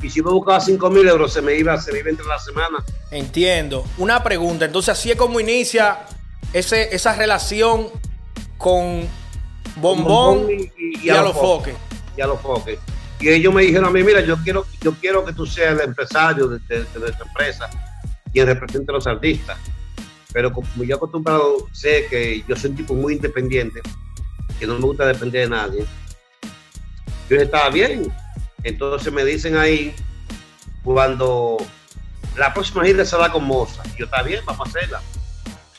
Y 0.02 0.10
si 0.10 0.20
me 0.20 0.30
buscaba 0.30 0.60
5 0.60 0.90
mil 0.90 1.06
euros, 1.08 1.32
se 1.32 1.40
me 1.40 1.54
iba, 1.54 1.80
se 1.80 1.92
me 1.92 2.00
iba 2.00 2.10
entre 2.10 2.26
la 2.26 2.38
semana. 2.38 2.84
Entiendo. 3.10 3.84
Una 3.98 4.22
pregunta. 4.22 4.64
Entonces, 4.64 4.90
así 4.90 5.10
es 5.10 5.16
como 5.16 5.38
inicia 5.38 6.00
ese, 6.52 6.94
esa 6.94 7.14
relación 7.14 7.88
con 8.58 9.08
Bombón, 9.76 10.48
y, 10.50 11.08
a, 11.08 11.22
los 11.22 11.36
foques. 11.36 11.74
Y 12.16 12.20
a 12.20 12.26
los 12.26 12.40
foques. 12.40 12.78
Y 13.20 13.28
ellos 13.28 13.54
me 13.54 13.62
dijeron 13.62 13.86
a 13.86 13.90
mí, 13.90 14.02
mira, 14.02 14.20
yo 14.20 14.36
quiero, 14.42 14.66
yo 14.80 14.92
quiero 15.00 15.24
que 15.24 15.32
tú 15.32 15.46
seas 15.46 15.74
el 15.74 15.88
empresario 15.88 16.48
de, 16.48 16.58
de, 16.68 16.86
nuestra 16.98 17.26
empresa 17.26 17.70
y 18.32 18.40
el 18.40 18.46
representante 18.46 18.92
de 18.92 18.98
los 18.98 19.06
artistas. 19.06 19.58
Pero 20.32 20.52
como 20.52 20.66
yo 20.84 20.96
acostumbrado, 20.96 21.68
sé 21.72 22.06
que 22.10 22.42
yo 22.48 22.56
soy 22.56 22.70
un 22.70 22.76
tipo 22.76 22.94
muy 22.94 23.14
independiente, 23.14 23.80
que 24.58 24.66
no 24.66 24.74
me 24.74 24.80
gusta 24.80 25.06
depender 25.06 25.42
de 25.42 25.50
nadie. 25.50 25.84
Yo 27.28 27.36
estaba 27.36 27.70
bien. 27.70 28.12
Entonces 28.64 29.12
me 29.12 29.24
dicen 29.24 29.56
ahí, 29.56 29.94
cuando 30.84 31.58
la 32.36 32.52
próxima 32.54 32.84
gira 32.84 33.04
se 33.04 33.16
va 33.16 33.30
con 33.30 33.44
Moza, 33.44 33.82
yo 33.96 34.04
está 34.06 34.22
bien, 34.22 34.44
vamos 34.46 34.66
a 34.66 34.70
hacerla. 34.70 35.00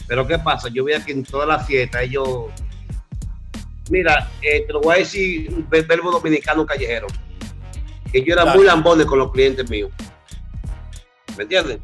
Pero 0.08 0.28
¿qué 0.28 0.38
pasa? 0.38 0.70
Yo 0.70 0.84
veía 0.84 1.04
que 1.04 1.14
en 1.14 1.24
toda 1.24 1.46
la 1.46 1.60
fiesta 1.60 2.02
ellos 2.02 2.52
Mira, 3.90 4.30
eh, 4.42 4.64
te 4.66 4.74
lo 4.74 4.80
voy 4.80 4.96
a 4.96 4.98
decir, 5.00 5.66
verbo 5.70 6.12
dominicano 6.12 6.66
callejero 6.66 7.08
que 8.12 8.24
yo 8.24 8.34
era 8.34 8.46
muy 8.46 8.64
lambones 8.64 9.08
con 9.08 9.18
los 9.18 9.32
clientes 9.32 9.68
míos. 9.70 9.92
¿Me 11.36 11.44
entiendes? 11.44 11.80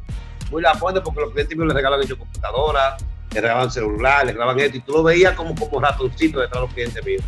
Muy 0.51 0.61
lambones 0.61 1.01
porque 1.03 1.21
los 1.21 1.31
clientes 1.31 1.57
míos 1.57 1.67
les 1.67 1.75
regalan 1.75 2.01
ellos 2.03 2.19
computadoras, 2.19 3.03
les 3.31 3.41
regalaban 3.41 3.71
celular, 3.71 4.25
les 4.25 4.35
regalaban 4.35 4.59
esto, 4.59 4.77
y 4.77 4.81
tú 4.81 4.93
lo 4.93 5.03
veías 5.03 5.33
como, 5.33 5.55
como 5.55 5.81
ratoncito 5.81 6.39
detrás 6.39 6.61
de 6.61 6.67
los 6.67 6.73
clientes 6.73 7.03
míos. 7.03 7.23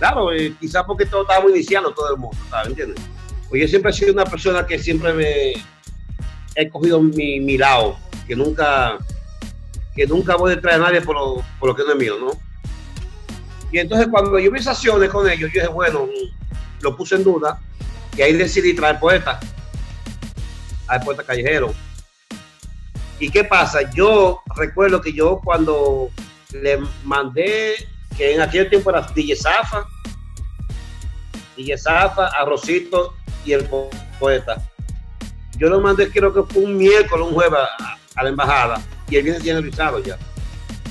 Claro, 0.00 0.32
eh, 0.32 0.54
quizás 0.58 0.82
porque 0.84 1.04
todo 1.04 1.22
estábamos 1.22 1.50
iniciando 1.50 1.92
todo 1.92 2.14
el 2.14 2.18
mundo, 2.18 2.36
¿sabes? 2.48 2.68
¿Entiendes? 2.68 3.04
Pues 3.50 3.60
yo 3.60 3.68
siempre 3.68 3.90
he 3.90 3.94
sido 3.94 4.14
una 4.14 4.24
persona 4.24 4.66
que 4.66 4.78
siempre 4.78 5.12
me 5.12 5.52
he 6.54 6.70
cogido 6.70 7.02
mi, 7.02 7.58
lado, 7.58 7.98
que 8.26 8.34
nunca, 8.34 8.96
que 9.94 10.06
nunca 10.06 10.36
voy 10.36 10.54
detrás 10.54 10.76
de 10.76 10.80
nadie 10.80 11.02
por 11.02 11.16
lo, 11.16 11.44
por 11.58 11.68
lo 11.68 11.76
que 11.76 11.82
no 11.84 11.92
es 11.92 11.98
mío, 11.98 12.16
¿no? 12.18 12.30
Y 13.70 13.78
entonces 13.78 14.08
cuando 14.10 14.38
yo 14.38 14.50
vi 14.50 14.58
esas 14.58 14.78
acciones 14.78 15.10
con 15.10 15.28
ellos, 15.28 15.50
yo 15.52 15.60
dije, 15.60 15.68
bueno, 15.68 16.08
lo 16.80 16.96
puse 16.96 17.16
en 17.16 17.24
duda, 17.24 17.60
y 18.16 18.22
ahí 18.22 18.32
decidí 18.32 18.72
traer 18.72 18.98
poeta, 18.98 19.38
al 20.86 21.02
poeta 21.02 21.24
callejero. 21.24 21.74
¿Y 23.18 23.28
qué 23.28 23.44
pasa? 23.44 23.80
Yo 23.92 24.40
recuerdo 24.56 25.02
que 25.02 25.12
yo 25.12 25.42
cuando 25.44 26.08
le 26.52 26.78
mandé, 27.04 27.74
que 28.20 28.34
en 28.34 28.42
aquel 28.42 28.68
tiempo 28.68 28.90
era 28.90 29.00
DJ 29.00 29.34
Zafa, 29.34 29.86
DJ 31.56 31.78
Zafa, 31.78 32.26
a 32.26 32.44
Rosito 32.44 33.14
y 33.46 33.52
el 33.52 33.66
poeta. 34.18 34.62
Yo 35.56 35.70
lo 35.70 35.80
mandé, 35.80 36.10
creo 36.10 36.30
que 36.30 36.42
fue 36.52 36.64
un 36.64 36.76
miércoles, 36.76 37.26
un 37.26 37.32
jueves 37.32 37.60
a, 38.14 38.22
la 38.22 38.28
embajada, 38.28 38.78
y 39.08 39.16
él 39.16 39.22
viene 39.22 39.40
tiene 39.40 39.62
visado 39.62 40.00
ya. 40.00 40.18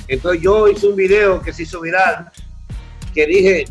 Entonces 0.08 0.42
yo 0.42 0.66
hice 0.66 0.88
un 0.88 0.96
video 0.96 1.40
que 1.40 1.52
se 1.52 1.62
hizo 1.62 1.80
viral, 1.80 2.32
que 3.14 3.26
dije, 3.26 3.64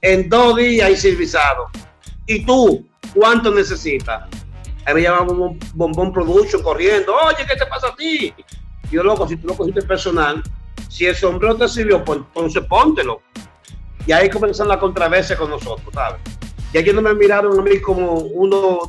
en 0.00 0.30
dos 0.30 0.56
días 0.56 0.90
hice 0.92 1.10
el 1.10 1.16
visado. 1.16 1.70
Y 2.26 2.46
tú, 2.46 2.88
¿Cuánto 3.14 3.52
necesitas? 3.52 4.24
Ahí 4.86 4.94
me 4.94 5.02
llama 5.02 5.26
Bombón 5.74 6.14
Production 6.14 6.62
corriendo. 6.62 7.14
Oye, 7.14 7.44
¿qué 7.46 7.56
te 7.56 7.66
pasa 7.66 7.88
a 7.88 7.94
ti? 7.94 8.32
yo, 8.90 9.02
loco, 9.02 9.28
si 9.28 9.36
tú 9.36 9.48
no 9.48 9.54
cogiste 9.54 9.82
personal, 9.82 10.42
si 10.92 11.06
el 11.06 11.16
sombrero 11.16 11.56
te 11.56 11.66
sirvió, 11.68 12.04
pues 12.04 12.18
entonces 12.18 12.62
póntelo. 12.68 13.22
Y 14.06 14.12
ahí 14.12 14.28
comenzó 14.28 14.62
la 14.66 14.78
controversia 14.78 15.38
con 15.38 15.48
nosotros, 15.48 15.88
¿sabes? 15.94 16.20
Y 16.70 16.78
aquí 16.78 16.92
no 16.92 17.00
me 17.00 17.14
miraron 17.14 17.58
a 17.58 17.62
mí 17.62 17.80
como 17.80 18.12
uno, 18.12 18.80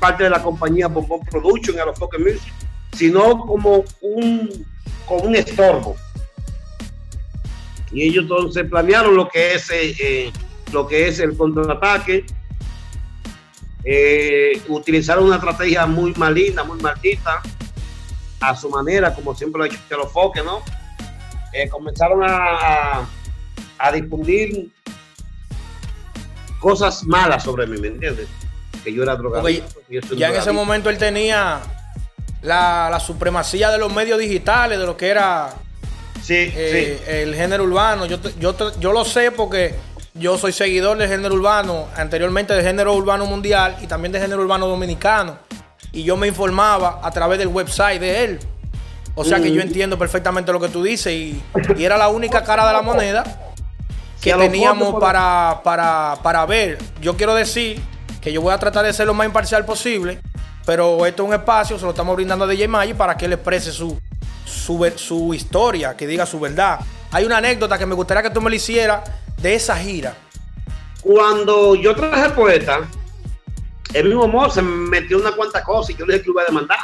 parte 0.00 0.24
de 0.24 0.30
la 0.30 0.42
compañía 0.42 0.88
Bombón 0.88 1.20
Production, 1.30 1.78
a 1.78 1.84
los 1.84 1.96
Focus 1.96 2.18
Music, 2.18 2.52
sino 2.94 3.46
como 3.46 3.84
un, 4.00 4.66
como 5.06 5.22
un 5.22 5.36
estorbo. 5.36 5.94
Y 7.92 8.08
ellos 8.08 8.24
entonces 8.24 8.68
planearon 8.68 9.14
lo 9.14 9.28
que 9.28 9.54
es, 9.54 9.70
eh, 9.70 9.94
eh, 10.00 10.32
lo 10.72 10.88
que 10.88 11.06
es 11.06 11.20
el 11.20 11.36
contraataque 11.36 12.26
eh, 13.84 14.60
utilizaron 14.66 15.26
una 15.26 15.36
estrategia 15.36 15.86
muy 15.86 16.12
maligna, 16.14 16.64
muy 16.64 16.80
maldita, 16.80 17.40
a 18.40 18.56
su 18.56 18.68
manera, 18.68 19.14
como 19.14 19.32
siempre 19.32 19.58
lo 19.60 19.64
ha 19.64 19.68
hecho 19.68 19.96
los 19.96 20.10
foques, 20.10 20.44
¿no? 20.44 20.60
Eh, 21.56 21.70
comenzaron 21.70 22.22
a, 22.22 23.08
a, 23.78 23.92
difundir 23.92 24.70
cosas 26.60 27.02
malas 27.04 27.44
sobre 27.44 27.66
mí, 27.66 27.80
¿me 27.80 27.88
entiendes? 27.88 28.28
Que 28.84 28.92
yo 28.92 29.02
era 29.02 29.16
drogado. 29.16 29.48
ya 29.48 30.28
en 30.28 30.36
ese 30.36 30.52
momento 30.52 30.90
él 30.90 30.98
tenía 30.98 31.60
la, 32.42 32.88
la, 32.90 33.00
supremacía 33.00 33.70
de 33.70 33.78
los 33.78 33.90
medios 33.90 34.18
digitales, 34.18 34.78
de 34.78 34.84
lo 34.84 34.98
que 34.98 35.08
era 35.08 35.54
sí, 36.22 36.34
eh, 36.34 37.22
el 37.22 37.34
género 37.34 37.64
urbano. 37.64 38.04
Yo, 38.04 38.18
yo, 38.38 38.78
yo 38.78 38.92
lo 38.92 39.06
sé 39.06 39.30
porque 39.30 39.74
yo 40.12 40.36
soy 40.36 40.52
seguidor 40.52 40.98
del 40.98 41.08
género 41.08 41.34
urbano, 41.34 41.88
anteriormente 41.96 42.52
del 42.52 42.64
género 42.64 42.92
urbano 42.92 43.24
mundial 43.24 43.78
y 43.80 43.86
también 43.86 44.12
del 44.12 44.20
género 44.20 44.42
urbano 44.42 44.66
dominicano. 44.66 45.38
Y 45.92 46.04
yo 46.04 46.18
me 46.18 46.28
informaba 46.28 47.00
a 47.02 47.10
través 47.12 47.38
del 47.38 47.48
website 47.48 47.98
de 47.98 48.24
él. 48.24 48.40
O 49.16 49.24
sea 49.24 49.40
que 49.40 49.50
yo 49.50 49.56
mm. 49.56 49.66
entiendo 49.66 49.98
perfectamente 49.98 50.52
lo 50.52 50.60
que 50.60 50.68
tú 50.68 50.84
dices 50.84 51.12
y, 51.12 51.42
era 51.78 51.96
la 51.96 52.08
única 52.08 52.44
cara 52.44 52.66
de 52.66 52.72
la 52.72 52.82
moneda 52.82 53.24
que 54.20 54.32
teníamos 54.34 55.00
para, 55.00 55.60
para, 55.64 56.18
para 56.22 56.46
ver. 56.46 56.78
Yo 57.00 57.16
quiero 57.16 57.34
decir 57.34 57.80
que 58.20 58.32
yo 58.32 58.40
voy 58.40 58.52
a 58.52 58.58
tratar 58.58 58.84
de 58.84 58.92
ser 58.92 59.06
lo 59.06 59.14
más 59.14 59.26
imparcial 59.26 59.64
posible, 59.64 60.20
pero 60.64 61.04
esto 61.06 61.22
es 61.24 61.28
un 61.28 61.34
espacio, 61.34 61.78
se 61.78 61.84
lo 61.84 61.90
estamos 61.90 62.14
brindando 62.14 62.44
a 62.44 62.48
DJ 62.48 62.68
Maggi 62.68 62.94
para 62.94 63.16
que 63.16 63.24
él 63.24 63.32
exprese 63.32 63.72
su, 63.72 63.98
su, 64.44 64.92
su 64.96 65.34
historia, 65.34 65.96
que 65.96 66.06
diga 66.06 66.26
su 66.26 66.38
verdad. 66.38 66.80
Hay 67.10 67.24
una 67.24 67.38
anécdota 67.38 67.78
que 67.78 67.86
me 67.86 67.94
gustaría 67.94 68.22
que 68.22 68.30
tú 68.30 68.40
me 68.40 68.50
lo 68.50 68.56
hicieras 68.56 69.02
de 69.40 69.54
esa 69.54 69.76
gira? 69.76 70.16
Cuando 71.02 71.74
yo 71.74 71.94
traje 71.94 72.30
poeta, 72.30 72.80
el 73.94 74.08
mismo 74.08 74.26
Mose 74.28 74.62
me 74.62 75.00
metió 75.00 75.18
una 75.18 75.32
cuanta 75.32 75.62
cosa 75.62 75.92
y 75.92 75.96
yo 75.96 76.04
le 76.04 76.14
dije 76.14 76.24
que 76.24 76.30
iba 76.30 76.42
a 76.42 76.46
demandar. 76.46 76.78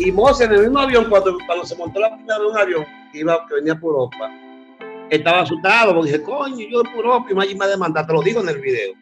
Y 0.00 0.10
Mose 0.10 0.44
en 0.44 0.52
el 0.52 0.62
mismo 0.62 0.78
avión, 0.78 1.06
cuando, 1.08 1.36
cuando 1.46 1.64
se 1.64 1.76
montó 1.76 2.00
la 2.00 2.14
primera 2.14 2.38
de 2.38 2.46
un 2.46 2.58
avión 2.58 2.86
que, 3.12 3.18
iba, 3.18 3.46
que 3.46 3.54
venía 3.54 3.74
por 3.74 3.92
Europa, 3.92 4.30
estaba 5.10 5.40
asustado 5.40 5.94
porque 5.94 6.12
dije, 6.12 6.22
coño, 6.22 6.66
yo 6.70 6.82
por 6.84 7.04
Europa 7.04 7.26
y 7.30 7.34
me 7.34 7.54
va 7.54 7.64
a 7.64 7.68
demandar, 7.68 8.06
te 8.06 8.12
lo 8.12 8.22
digo 8.22 8.40
en 8.40 8.48
el 8.48 8.60
video. 8.60 8.94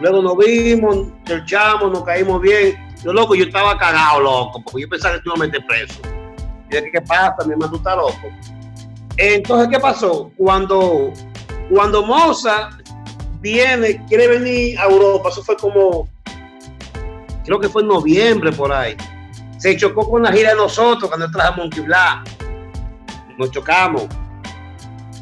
Luego 0.00 0.22
nos 0.22 0.38
vimos, 0.38 1.08
echamos, 1.28 1.92
nos 1.92 2.02
caímos 2.04 2.40
bien. 2.40 2.78
Yo, 3.04 3.12
loco, 3.12 3.34
yo 3.34 3.44
estaba 3.44 3.76
cagado, 3.76 4.20
loco, 4.20 4.62
porque 4.64 4.82
yo 4.82 4.88
pensaba 4.88 5.16
que 5.16 5.20
tú 5.20 5.32
me 5.36 5.46
meter 5.46 5.66
preso. 5.66 6.00
Y 6.70 6.76
dije, 6.76 6.90
¿qué 6.92 7.00
pasa? 7.02 7.36
Mi 7.44 7.52
hermano, 7.52 7.72
tú 7.72 7.82
loco. 7.84 8.28
Entonces, 9.18 9.68
¿qué 9.68 9.78
pasó? 9.78 10.30
Cuando 10.38 11.12
cuando 11.72 12.04
Moza 12.04 12.70
viene, 13.40 14.04
quiere 14.06 14.28
venir 14.28 14.78
a 14.78 14.84
Europa, 14.84 15.30
eso 15.30 15.42
fue 15.42 15.56
como, 15.56 16.08
creo 17.44 17.58
que 17.58 17.68
fue 17.68 17.82
en 17.82 17.88
noviembre 17.88 18.52
por 18.52 18.72
ahí. 18.72 18.96
Se 19.62 19.76
chocó 19.76 20.10
con 20.10 20.24
la 20.24 20.32
gira 20.32 20.50
de 20.50 20.56
nosotros 20.56 21.08
cuando 21.08 21.30
trajimos 21.30 21.58
Monkey 21.58 21.84
Black. 21.84 22.28
Nos 23.38 23.52
chocamos. 23.52 24.08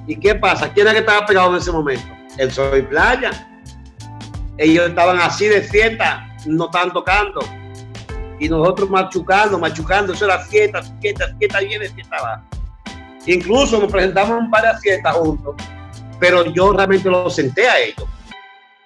¿Y 0.06 0.16
qué 0.16 0.34
pasa? 0.34 0.72
¿Quién 0.72 0.86
era 0.86 0.94
que 0.94 1.00
estaba 1.00 1.26
pegado 1.26 1.50
en 1.50 1.56
ese 1.56 1.70
momento? 1.70 2.06
El 2.38 2.50
Soy 2.50 2.80
Playa. 2.80 3.32
Ellos 4.56 4.88
estaban 4.88 5.18
así 5.20 5.46
de 5.46 5.60
fiesta, 5.60 6.26
no 6.46 6.64
estaban 6.64 6.90
tocando. 6.90 7.40
Y 8.38 8.48
nosotros 8.48 8.88
machucando, 8.88 9.58
machucando. 9.58 10.14
Eso 10.14 10.24
era 10.24 10.38
fiesta, 10.38 10.82
fiesta, 11.02 11.36
fiesta, 11.38 11.60
viene, 11.60 11.90
fiesta 11.90 12.16
va. 12.22 12.42
Incluso 13.26 13.78
nos 13.78 13.92
presentamos 13.92 14.38
en 14.38 14.50
varias 14.50 14.80
fiestas 14.80 15.16
juntos 15.16 15.54
pero 16.18 16.44
yo 16.52 16.72
realmente 16.72 17.10
lo 17.10 17.28
senté 17.30 17.68
a 17.68 17.78
ellos. 17.80 18.04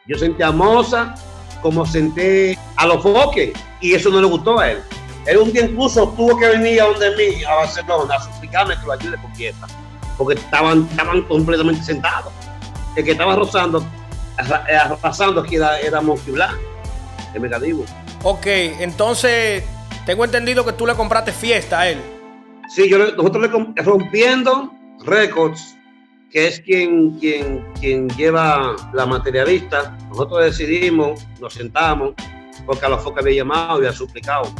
Yo 0.07 0.17
senté 0.17 0.45
a 0.45 0.53
Moza 0.53 1.15
como 1.61 1.85
senté 1.85 2.59
a 2.77 2.87
los 2.87 3.03
foques 3.03 3.53
y 3.81 3.95
eso 3.95 4.11
no 4.11 4.21
le 4.21 4.27
gustó 4.27 4.61
a 4.61 4.71
él. 4.71 4.83
Él 5.27 5.39
un 5.39 5.53
día 5.53 5.65
incluso 5.65 6.09
tuvo 6.11 6.39
que 6.39 6.49
venir 6.49 6.83
a 6.83 6.87
donde 6.87 7.11
mí, 7.17 7.45
a 7.45 7.55
Barcelona, 7.55 8.17
a 8.17 8.23
suplicarme 8.23 8.79
que 8.79 8.87
lo 8.87 8.93
ayude 8.93 9.17
con 9.21 9.35
fiesta, 9.35 9.67
porque 10.19 10.35
estaban, 10.35 10.87
estaban 10.91 11.23
completamente 11.23 11.83
sentados. 11.83 12.33
El 12.97 13.05
que 13.05 13.13
estaba 13.13 13.35
rozando, 13.35 13.85
arrasando 14.37 15.41
aquí 15.41 15.57
era, 15.57 15.81
era 15.81 16.01
Blanc, 16.01 16.59
el 17.35 17.41
Megadivo. 17.41 17.85
Ok, 18.23 18.47
entonces 18.47 19.65
tengo 20.07 20.25
entendido 20.25 20.65
que 20.65 20.73
tú 20.73 20.87
le 20.87 20.95
compraste 20.95 21.33
fiesta 21.33 21.81
a 21.81 21.89
él. 21.89 21.99
Sí, 22.69 22.89
yo 22.89 22.99
nosotros 22.99 23.43
le 23.43 23.83
rompiendo 23.83 24.73
récords 25.05 25.75
que 26.31 26.49
es 26.49 26.61
quien, 26.61 27.13
quien, 27.21 27.65
quien 27.79 28.09
lleva 28.11 28.75
la 28.93 29.07
materialista, 29.07 29.97
nosotros 30.09 30.45
decidimos, 30.45 31.25
nos 31.41 31.55
sentamos, 31.55 32.15
porque 32.67 32.85
a 32.85 32.89
los 32.89 33.03
focos 33.03 33.21
había 33.23 33.37
llamado 33.37 33.75
y 33.77 33.87
había 33.87 33.93
suplicado. 33.93 34.53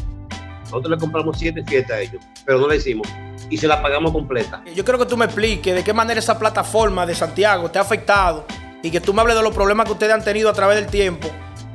Nosotros 0.65 0.91
le 0.91 0.99
compramos 0.99 1.39
siete 1.39 1.63
fiestas 1.65 1.97
a 1.97 2.01
ellos, 2.01 2.23
pero 2.45 2.59
no 2.59 2.69
la 2.69 2.77
hicimos. 2.77 3.07
Y 3.51 3.57
se 3.57 3.67
la 3.67 3.83
pagamos 3.83 4.13
completa. 4.13 4.63
Yo 4.75 4.85
quiero 4.85 4.99
que 4.99 5.07
tú 5.07 5.17
me 5.17 5.27
expliques 5.27 5.75
de 5.75 5.85
qué 5.85 5.93
manera 5.93 6.19
esa 6.19 6.39
plataforma 6.39 7.07
de 7.07 7.15
Santiago 7.15 7.71
te 7.71 7.79
ha 7.79 7.83
afectado 7.83 8.47
y 8.83 8.91
que 8.91 9.01
tú 9.01 9.15
me 9.15 9.21
hables 9.21 9.37
de 9.37 9.43
los 9.43 9.55
problemas 9.55 9.87
que 9.87 9.93
ustedes 9.93 10.13
han 10.13 10.25
tenido 10.25 10.49
a 10.49 10.53
través 10.53 10.77
del 10.77 10.87
tiempo. 10.87 11.29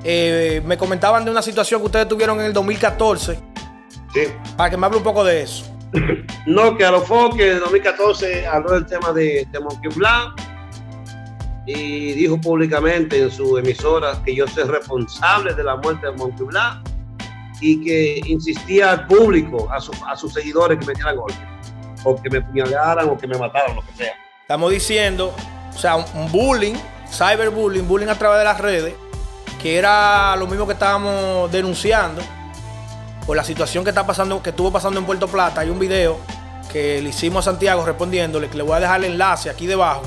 Eh, 0.03 0.61
me 0.65 0.77
comentaban 0.77 1.25
de 1.25 1.31
una 1.31 1.41
situación 1.41 1.81
que 1.81 1.85
ustedes 1.87 2.07
tuvieron 2.07 2.39
en 2.39 2.47
el 2.47 2.53
2014. 2.53 3.39
Sí. 4.13 4.21
Para 4.57 4.69
que 4.69 4.77
me 4.77 4.85
hable 4.85 4.97
un 4.97 5.03
poco 5.03 5.23
de 5.23 5.41
eso. 5.43 5.65
No, 6.45 6.75
que 6.75 6.85
a 6.85 6.89
los 6.89 7.03
que 7.35 7.51
en 7.51 7.59
2014 7.59 8.47
habló 8.47 8.71
del 8.71 8.85
tema 8.85 9.11
de, 9.11 9.47
de 9.51 9.59
Monkey 9.59 9.91
Black 9.93 10.41
y 11.67 12.13
dijo 12.13 12.39
públicamente 12.41 13.21
en 13.21 13.29
su 13.29 13.57
emisora 13.57 14.19
que 14.25 14.33
yo 14.33 14.47
soy 14.47 14.63
responsable 14.63 15.53
de 15.53 15.63
la 15.63 15.75
muerte 15.75 16.07
de 16.07 16.13
Monkey 16.13 16.45
Black 16.47 16.79
y 17.61 17.83
que 17.83 18.21
insistía 18.25 18.91
al 18.91 19.07
público, 19.07 19.69
a, 19.71 19.77
a 20.11 20.15
sus 20.15 20.33
seguidores 20.33 20.79
que 20.79 20.85
me 20.85 20.93
dieran 20.93 21.15
golpe, 21.15 21.39
o 22.03 22.15
que 22.15 22.29
me 22.29 22.41
puñalaran 22.41 23.09
o 23.09 23.17
que 23.17 23.27
me 23.27 23.37
mataran, 23.37 23.75
lo 23.75 23.81
que 23.81 23.93
sea. 23.93 24.13
Estamos 24.41 24.71
diciendo, 24.71 25.33
o 25.73 25.77
sea, 25.77 25.95
un 25.95 26.31
bullying, 26.31 26.75
cyberbullying, 27.11 27.87
bullying 27.87 28.07
a 28.07 28.15
través 28.15 28.39
de 28.39 28.45
las 28.45 28.59
redes, 28.59 28.95
que 29.61 29.77
era 29.77 30.35
lo 30.37 30.47
mismo 30.47 30.65
que 30.65 30.73
estábamos 30.73 31.51
denunciando 31.51 32.21
por 33.25 33.35
la 33.35 33.43
situación 33.43 33.83
que 33.83 33.91
está 33.91 34.07
pasando, 34.07 34.41
que 34.41 34.49
estuvo 34.49 34.71
pasando 34.71 34.99
en 34.99 35.05
Puerto 35.05 35.27
Plata. 35.27 35.61
Hay 35.61 35.69
un 35.69 35.77
video 35.77 36.17
que 36.71 37.01
le 37.01 37.09
hicimos 37.09 37.47
a 37.47 37.51
Santiago 37.51 37.85
respondiéndole, 37.85 38.49
que 38.49 38.57
le 38.57 38.63
voy 38.63 38.73
a 38.73 38.79
dejar 38.79 39.03
el 39.03 39.11
enlace 39.11 39.49
aquí 39.49 39.67
debajo, 39.67 40.03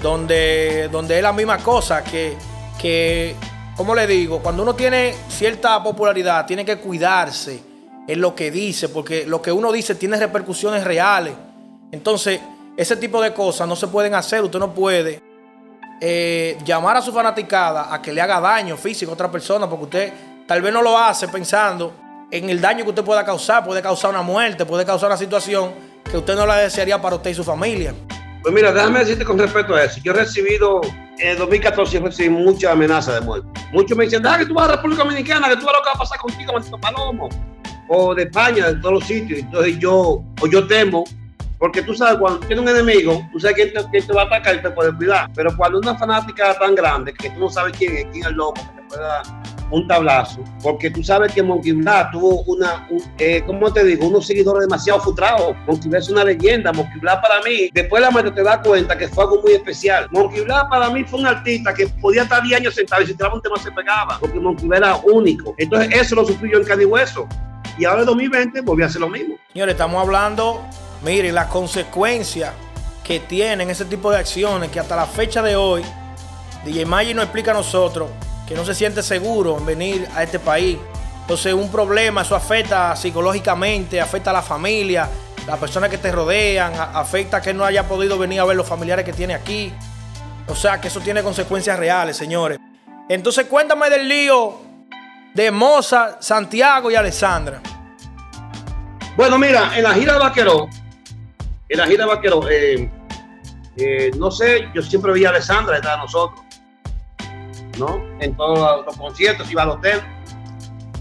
donde, 0.00 0.88
donde 0.90 1.16
es 1.16 1.22
la 1.22 1.32
misma 1.32 1.58
cosa, 1.58 2.04
que, 2.04 2.36
que, 2.78 3.34
como 3.76 3.94
le 3.94 4.06
digo, 4.06 4.40
cuando 4.40 4.62
uno 4.62 4.74
tiene 4.74 5.14
cierta 5.28 5.82
popularidad, 5.82 6.46
tiene 6.46 6.64
que 6.64 6.78
cuidarse 6.78 7.60
en 8.06 8.20
lo 8.20 8.34
que 8.34 8.50
dice, 8.50 8.88
porque 8.88 9.26
lo 9.26 9.42
que 9.42 9.50
uno 9.50 9.72
dice 9.72 9.96
tiene 9.96 10.16
repercusiones 10.16 10.84
reales. 10.84 11.34
Entonces, 11.90 12.40
ese 12.76 12.96
tipo 12.96 13.20
de 13.20 13.32
cosas 13.32 13.66
no 13.66 13.74
se 13.74 13.88
pueden 13.88 14.14
hacer, 14.14 14.42
usted 14.42 14.58
no 14.58 14.72
puede 14.72 15.20
eh, 16.00 16.56
llamar 16.64 16.98
a 16.98 17.02
su 17.02 17.12
fanaticada 17.12 17.92
a 17.92 18.00
que 18.00 18.12
le 18.12 18.20
haga 18.20 18.40
daño 18.40 18.76
físico 18.76 19.10
a 19.10 19.14
otra 19.14 19.30
persona, 19.30 19.68
porque 19.68 19.84
usted 19.84 20.12
tal 20.46 20.62
vez 20.62 20.72
no 20.72 20.82
lo 20.82 20.96
hace 20.96 21.26
pensando 21.28 21.92
en 22.30 22.50
el 22.50 22.60
daño 22.60 22.84
que 22.84 22.90
usted 22.90 23.04
pueda 23.04 23.24
causar, 23.24 23.64
puede 23.64 23.82
causar 23.82 24.10
una 24.10 24.22
muerte, 24.22 24.64
puede 24.64 24.84
causar 24.84 25.08
una 25.08 25.16
situación 25.16 25.72
que 26.08 26.18
usted 26.18 26.36
no 26.36 26.46
la 26.46 26.56
desearía 26.56 27.00
para 27.00 27.16
usted 27.16 27.30
y 27.30 27.34
su 27.34 27.44
familia. 27.44 27.94
Pues 28.44 28.54
mira, 28.54 28.72
déjame 28.72 28.98
decirte 28.98 29.24
con 29.24 29.38
respecto 29.38 29.74
a 29.74 29.84
eso. 29.84 29.98
Yo 30.04 30.12
he 30.12 30.16
recibido, 30.16 30.82
en 31.18 31.38
2014 31.38 31.98
recibí 31.98 32.28
muchas 32.28 32.72
amenazas 32.72 33.14
de 33.14 33.20
muerte. 33.22 33.48
Muchos 33.72 33.96
me 33.96 34.04
dicen, 34.04 34.26
ah, 34.26 34.36
que 34.36 34.44
tú 34.44 34.52
vas 34.52 34.66
a 34.66 34.68
la 34.68 34.76
República 34.76 35.02
Dominicana, 35.02 35.48
que 35.48 35.56
tú 35.56 35.64
vas 35.64 35.74
a 35.74 35.78
lo 35.78 35.82
que 35.82 35.88
va 35.88 35.94
a 35.94 35.98
pasar 35.98 36.18
contigo, 36.18 36.52
maldito 36.52 36.78
palomo. 36.78 37.30
O 37.88 38.14
de 38.14 38.24
España, 38.24 38.66
de 38.66 38.74
todos 38.80 38.96
los 38.96 39.04
sitios. 39.04 39.38
Entonces 39.38 39.78
yo, 39.78 40.22
o 40.42 40.46
yo 40.46 40.66
temo, 40.66 41.04
porque 41.58 41.80
tú 41.80 41.94
sabes, 41.94 42.18
cuando 42.18 42.40
tienes 42.40 42.58
un 42.58 42.68
enemigo, 42.68 43.26
tú 43.32 43.40
sabes 43.40 43.56
quién 43.56 43.72
te, 43.72 43.82
quién 43.90 44.06
te 44.06 44.12
va 44.12 44.24
a 44.24 44.26
atacar 44.26 44.56
y 44.56 44.58
te 44.60 44.70
puede 44.72 44.94
cuidar. 44.94 45.30
Pero 45.34 45.56
cuando 45.56 45.78
una 45.78 45.94
fanática 45.94 46.52
tan 46.58 46.74
grande, 46.74 47.14
que 47.14 47.30
tú 47.30 47.40
no 47.40 47.48
sabes 47.48 47.74
quién 47.78 47.96
es, 47.96 48.04
quién 48.12 48.24
es 48.24 48.26
el 48.26 48.34
loco, 48.34 48.60
que 48.60 48.82
te 48.82 48.88
puede 48.88 49.02
dar 49.04 49.22
un 49.70 49.86
tablazo, 49.88 50.40
porque 50.62 50.90
tú 50.90 51.02
sabes 51.02 51.32
que 51.32 51.42
Monkey 51.42 51.72
tuvo 52.12 52.42
una, 52.42 52.86
un, 52.90 53.02
eh, 53.18 53.42
¿cómo 53.46 53.72
te 53.72 53.84
digo? 53.84 54.06
Unos 54.06 54.26
seguidores 54.26 54.62
demasiado 54.62 55.00
frustrados. 55.00 55.56
Monkey 55.66 55.90
es 55.94 56.08
una 56.08 56.24
leyenda. 56.24 56.72
Monkey 56.72 57.00
para 57.00 57.40
mí, 57.44 57.70
después 57.72 58.02
la 58.02 58.10
muerte 58.10 58.30
te 58.30 58.42
das 58.42 58.58
cuenta 58.58 58.96
que 58.96 59.08
fue 59.08 59.24
algo 59.24 59.42
muy 59.42 59.52
especial. 59.52 60.08
Monkey 60.10 60.44
para 60.70 60.90
mí 60.90 61.04
fue 61.04 61.20
un 61.20 61.26
artista 61.26 61.74
que 61.74 61.86
podía 61.86 62.22
estar 62.22 62.42
10 62.42 62.60
años 62.60 62.74
sentado 62.74 63.02
y 63.02 63.06
si 63.06 63.14
tiraba 63.14 63.34
un 63.34 63.42
tema 63.42 63.56
se 63.56 63.70
pegaba, 63.72 64.18
porque 64.18 64.38
Monkey 64.38 64.68
era 64.74 64.96
único. 64.96 65.54
Entonces 65.58 66.00
eso 66.00 66.14
lo 66.14 66.24
sufrí 66.24 66.50
yo 66.52 66.58
en 66.60 66.90
hueso. 66.90 67.28
Y 67.78 67.84
ahora 67.84 68.00
en 68.00 68.06
2020 68.06 68.60
volví 68.60 68.82
a 68.82 68.86
hacer 68.86 69.00
lo 69.00 69.08
mismo. 69.08 69.36
Señores, 69.52 69.74
estamos 69.74 70.00
hablando, 70.00 70.62
miren, 71.04 71.34
las 71.34 71.46
consecuencias 71.46 72.52
que 73.02 73.20
tienen 73.20 73.68
ese 73.68 73.84
tipo 73.84 74.10
de 74.10 74.18
acciones 74.18 74.70
que 74.70 74.80
hasta 74.80 74.96
la 74.96 75.06
fecha 75.06 75.42
de 75.42 75.56
hoy, 75.56 75.82
DJ 76.64 76.86
Maggi 76.86 77.14
nos 77.14 77.24
explica 77.24 77.50
a 77.50 77.54
nosotros 77.54 78.08
que 78.46 78.54
no 78.54 78.64
se 78.64 78.74
siente 78.74 79.02
seguro 79.02 79.58
en 79.58 79.66
venir 79.66 80.08
a 80.14 80.22
este 80.22 80.38
país. 80.38 80.78
Entonces, 81.20 81.54
un 81.54 81.70
problema, 81.70 82.22
eso 82.22 82.36
afecta 82.36 82.94
psicológicamente, 82.96 84.00
afecta 84.00 84.30
a 84.30 84.34
la 84.34 84.42
familia, 84.42 85.08
las 85.46 85.58
personas 85.58 85.90
que 85.90 85.98
te 85.98 86.12
rodean, 86.12 86.72
afecta 86.74 87.38
a 87.38 87.40
que 87.40 87.54
no 87.54 87.64
haya 87.64 87.88
podido 87.88 88.18
venir 88.18 88.40
a 88.40 88.44
ver 88.44 88.56
los 88.56 88.66
familiares 88.66 89.04
que 89.04 89.12
tiene 89.12 89.34
aquí. 89.34 89.72
O 90.46 90.54
sea, 90.54 90.80
que 90.80 90.88
eso 90.88 91.00
tiene 91.00 91.22
consecuencias 91.22 91.78
reales, 91.78 92.16
señores. 92.16 92.58
Entonces, 93.08 93.46
cuéntame 93.46 93.88
del 93.88 94.08
lío 94.08 94.60
de 95.34 95.50
Moza, 95.50 96.18
Santiago 96.20 96.90
y 96.90 96.94
Alessandra. 96.94 97.60
Bueno, 99.16 99.38
mira, 99.38 99.76
en 99.76 99.82
la 99.84 99.94
gira 99.94 100.14
de 100.14 100.18
Vaquero, 100.18 100.68
en 101.68 101.78
la 101.78 101.86
gira 101.86 102.04
de 102.04 102.14
Vaquero, 102.14 102.48
eh, 102.50 102.90
eh, 103.76 104.10
no 104.16 104.30
sé, 104.30 104.68
yo 104.74 104.82
siempre 104.82 105.12
vi 105.12 105.24
a 105.24 105.30
Alessandra 105.30 105.76
detrás 105.76 105.94
de 105.94 106.02
nosotros. 106.02 106.43
¿No? 107.78 108.02
En 108.20 108.36
todos 108.36 108.84
los 108.86 108.96
conciertos, 108.96 109.50
iba 109.50 109.62
al 109.62 109.70
hotel. 109.70 110.00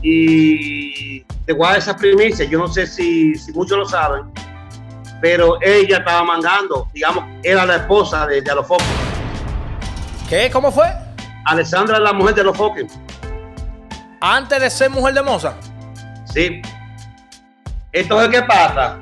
Y 0.02 1.22
te 1.46 1.54
voy 1.54 1.68
a 1.68 1.78
esas 1.78 1.96
primicias, 1.96 2.50
yo 2.50 2.60
no 2.60 2.68
sé 2.68 2.86
si, 2.88 3.36
si 3.36 3.52
muchos 3.54 3.78
lo 3.78 3.86
saben, 3.86 4.24
pero 5.22 5.58
ella 5.62 5.98
estaba 5.98 6.24
mandando, 6.24 6.88
digamos, 6.94 7.26
era 7.44 7.66
la 7.66 7.78
esposa 7.78 8.28
de, 8.28 8.42
de 8.42 8.52
Alofoque. 8.52 8.84
¿Qué? 10.30 10.50
¿Cómo 10.52 10.72
fue? 10.72 10.88
Alessandra 11.46 11.98
es 11.98 12.04
la 12.04 12.14
mujer 12.14 12.36
de 12.36 12.42
Alofoque. 12.42 12.88
Antes 14.20 14.60
de 14.60 14.70
ser 14.70 14.90
mujer 14.90 15.14
de 15.14 15.22
Moza. 15.22 15.54
Sí. 16.26 16.62
Entonces, 17.92 18.30
¿qué 18.30 18.42
pasa? 18.42 18.98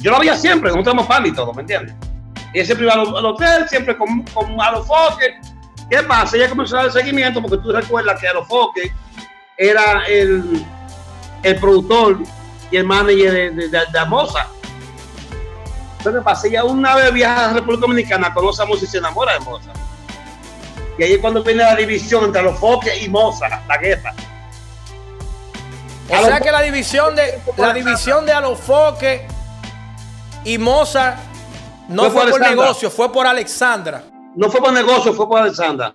Yo 0.00 0.10
lo 0.10 0.18
veía 0.18 0.36
siempre, 0.36 0.70
no 0.70 0.82
tenemos 0.82 1.06
pan 1.06 1.26
y 1.26 1.32
todo, 1.32 1.52
¿me 1.52 1.62
entiendes? 1.62 1.94
Y 2.52 2.64
siempre 2.64 2.86
iba 2.86 2.94
al, 2.94 3.26
hotel, 3.26 3.68
siempre 3.68 3.96
con, 3.96 4.22
con 4.34 4.60
Alofoque 4.60 5.38
¿Qué 5.90 6.02
pasa? 6.04 6.36
Ella 6.36 6.48
comenzó 6.48 6.78
a 6.78 6.84
dar 6.84 6.92
seguimiento 6.92 7.42
porque 7.42 7.58
tú 7.58 7.72
recuerdas 7.72 8.20
que 8.20 8.28
Alofoque 8.28 8.92
era 9.56 10.04
el, 10.06 10.64
el 11.42 11.56
productor 11.56 12.18
y 12.70 12.76
el 12.76 12.84
manager 12.84 13.32
de, 13.32 13.50
de, 13.50 13.68
de, 13.68 13.80
de 13.92 13.98
Amosa. 13.98 14.46
Entonces, 15.98 16.20
¿qué 16.20 16.24
pasa? 16.24 16.46
Ella 16.46 16.64
una 16.64 16.94
vez 16.94 17.12
viaja 17.12 17.44
a 17.44 17.48
la 17.48 17.52
República 17.54 17.80
Dominicana, 17.82 18.32
conoce 18.32 18.62
a 18.62 18.66
Moza 18.66 18.84
y 18.84 18.88
se 18.88 18.98
enamora 18.98 19.34
de 19.34 19.40
Moza. 19.40 19.72
Y 20.96 21.02
ahí 21.02 21.12
es 21.14 21.18
cuando 21.18 21.42
viene 21.42 21.64
la 21.64 21.74
división 21.74 22.24
entre 22.24 22.40
Alofoque 22.40 22.96
y 22.96 23.08
Moza, 23.08 23.48
la 23.66 23.78
guerra. 23.78 24.14
O 26.08 26.24
sea 26.24 26.40
que 26.40 26.50
la 26.50 26.62
división 26.62 27.14
de 27.14 27.40
la 27.56 27.72
división 27.72 28.24
de 28.26 28.32
Alofoque 28.32 29.26
y 30.44 30.56
Moza 30.58 31.16
no 31.88 32.10
fue, 32.10 32.22
fue 32.22 32.30
por 32.30 32.40
negocio, 32.40 32.90
fue 32.90 33.12
por 33.12 33.26
Alexandra. 33.26 34.02
No 34.36 34.50
fue 34.50 34.60
por 34.60 34.72
negocio, 34.72 35.12
fue 35.12 35.28
por 35.28 35.40
Alexandra. 35.40 35.94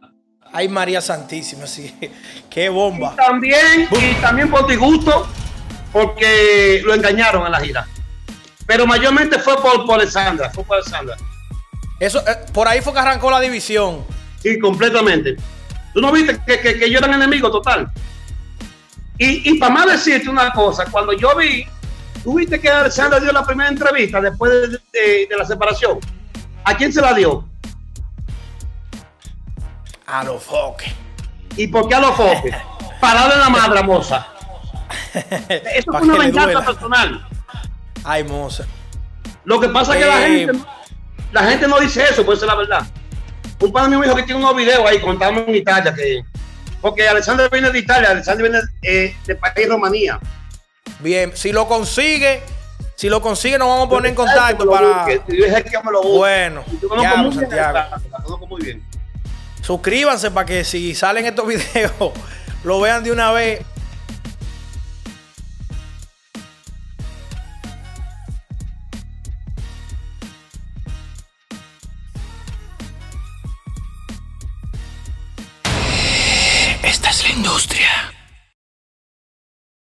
Ay, 0.52 0.67
María 0.69 1.02
Santísima, 1.02 1.67
sí. 1.67 1.93
Qué 2.50 2.69
bomba. 2.69 3.12
Y 3.13 3.15
también, 3.17 3.89
y 3.91 4.13
también 4.21 4.50
por 4.50 4.67
disgusto, 4.67 5.28
porque 5.91 6.82
lo 6.86 6.93
engañaron 6.93 7.45
en 7.45 7.52
la 7.52 7.60
gira. 7.60 7.88
Pero 8.65 8.86
mayormente 8.88 9.39
fue 9.39 9.62
por, 9.62 9.86
por 9.86 10.00
Alexandra, 10.00 10.50
fue 10.50 10.63
por 10.63 10.78
Alexandra. 10.78 11.15
Eso, 12.00 12.19
eh, 12.28 12.45
por 12.54 12.67
ahí 12.67 12.82
fue 12.82 12.93
que 12.93 13.00
arrancó 13.00 13.30
la 13.30 13.39
división. 13.39 14.04
Sí, 14.41 14.60
completamente. 14.60 15.36
Tú 15.93 16.02
no 16.02 16.12
viste 16.12 16.39
que, 16.45 16.60
que, 16.60 16.80
que 16.80 16.89
yo 16.89 17.00
era 17.00 17.13
enemigo 17.13 17.50
total. 17.52 17.91
Y, 19.17 19.50
y 19.50 19.58
para 19.60 19.74
más 19.74 19.86
decirte 19.88 20.30
una 20.30 20.52
cosa, 20.52 20.86
cuando 20.91 21.13
yo 21.13 21.36
vi, 21.38 21.65
tú 22.24 22.36
viste 22.36 22.60
que 22.60 22.69
Alexandra 22.69 23.19
dio 23.19 23.32
la 23.32 23.45
primera 23.45 23.69
entrevista 23.69 24.19
después 24.19 24.52
de, 24.52 24.67
de, 24.91 25.28
de 25.30 25.38
la 25.38 25.45
separación. 25.45 26.00
¿A 26.65 26.76
quién 26.76 26.91
se 26.91 27.02
la 27.02 27.13
dio? 27.13 27.48
A 30.08 30.24
los 30.24 30.44
foques. 30.44 30.94
¿Y 31.58 31.68
por 31.68 31.88
qué 31.88 31.96
a 31.96 32.00
los 32.00 32.15
foques? 32.15 32.56
Parado 33.00 33.34
en 33.34 33.39
la 33.39 33.50
madre, 33.50 33.84
moza. 33.84 34.28
Eso 35.13 35.91
fue 35.91 36.02
una 36.02 36.18
venganza 36.18 36.65
personal. 36.65 37.28
Ay, 38.04 38.24
moza. 38.24 38.65
Lo 39.46 39.60
que 39.60 39.70
pasa 39.70 39.98
es 39.98 40.04
que 40.04 40.04
eh, 40.04 40.08
la, 40.08 40.28
gente, 40.28 40.68
la 41.32 41.44
gente 41.44 41.68
no 41.68 41.80
dice 41.80 42.04
eso, 42.04 42.26
puede 42.26 42.39
ser 42.39 42.48
la 42.48 42.56
verdad. 42.56 42.86
Un 43.60 43.72
padre 43.72 43.89
mío 43.89 44.02
dijo 44.02 44.15
que 44.15 44.24
tiene 44.24 44.41
unos 44.41 44.56
videos 44.56 44.84
ahí 44.88 45.00
contando 45.00 45.41
en 45.41 45.56
Italia 45.56 45.94
que. 45.94 46.24
Porque 46.82 47.08
Alexander 47.08 47.50
viene 47.50 47.72
de 47.72 47.80
Italia, 47.80 48.12
Alexander 48.12 48.50
viene 48.50 48.68
eh, 48.82 49.15
de 49.26 49.36
país 49.36 49.70
Rumanía. 49.70 50.20
Bien, 51.00 51.32
si 51.36 51.52
lo 51.52 51.68
consigue, 51.68 52.41
si 52.96 53.10
lo 53.10 53.22
consigue, 53.22 53.58
nos 53.58 53.68
vamos 53.68 53.88
a 53.88 53.89
poner 53.89 54.10
en 54.10 54.15
contacto 54.15 54.70
para. 54.70 55.06
Bueno, 56.04 56.63
ya, 57.02 57.32
Santiago. 57.32 58.48
Muy 58.48 58.62
bien. 58.62 58.94
Suscríbanse 59.65 60.30
para 60.30 60.45
que 60.45 60.63
si 60.63 60.93
salen 60.93 61.25
estos 61.25 61.47
videos 61.73 62.13
lo 62.63 62.80
vean 62.80 63.04
de 63.04 63.12
una 63.12 63.32
vez. 63.32 63.62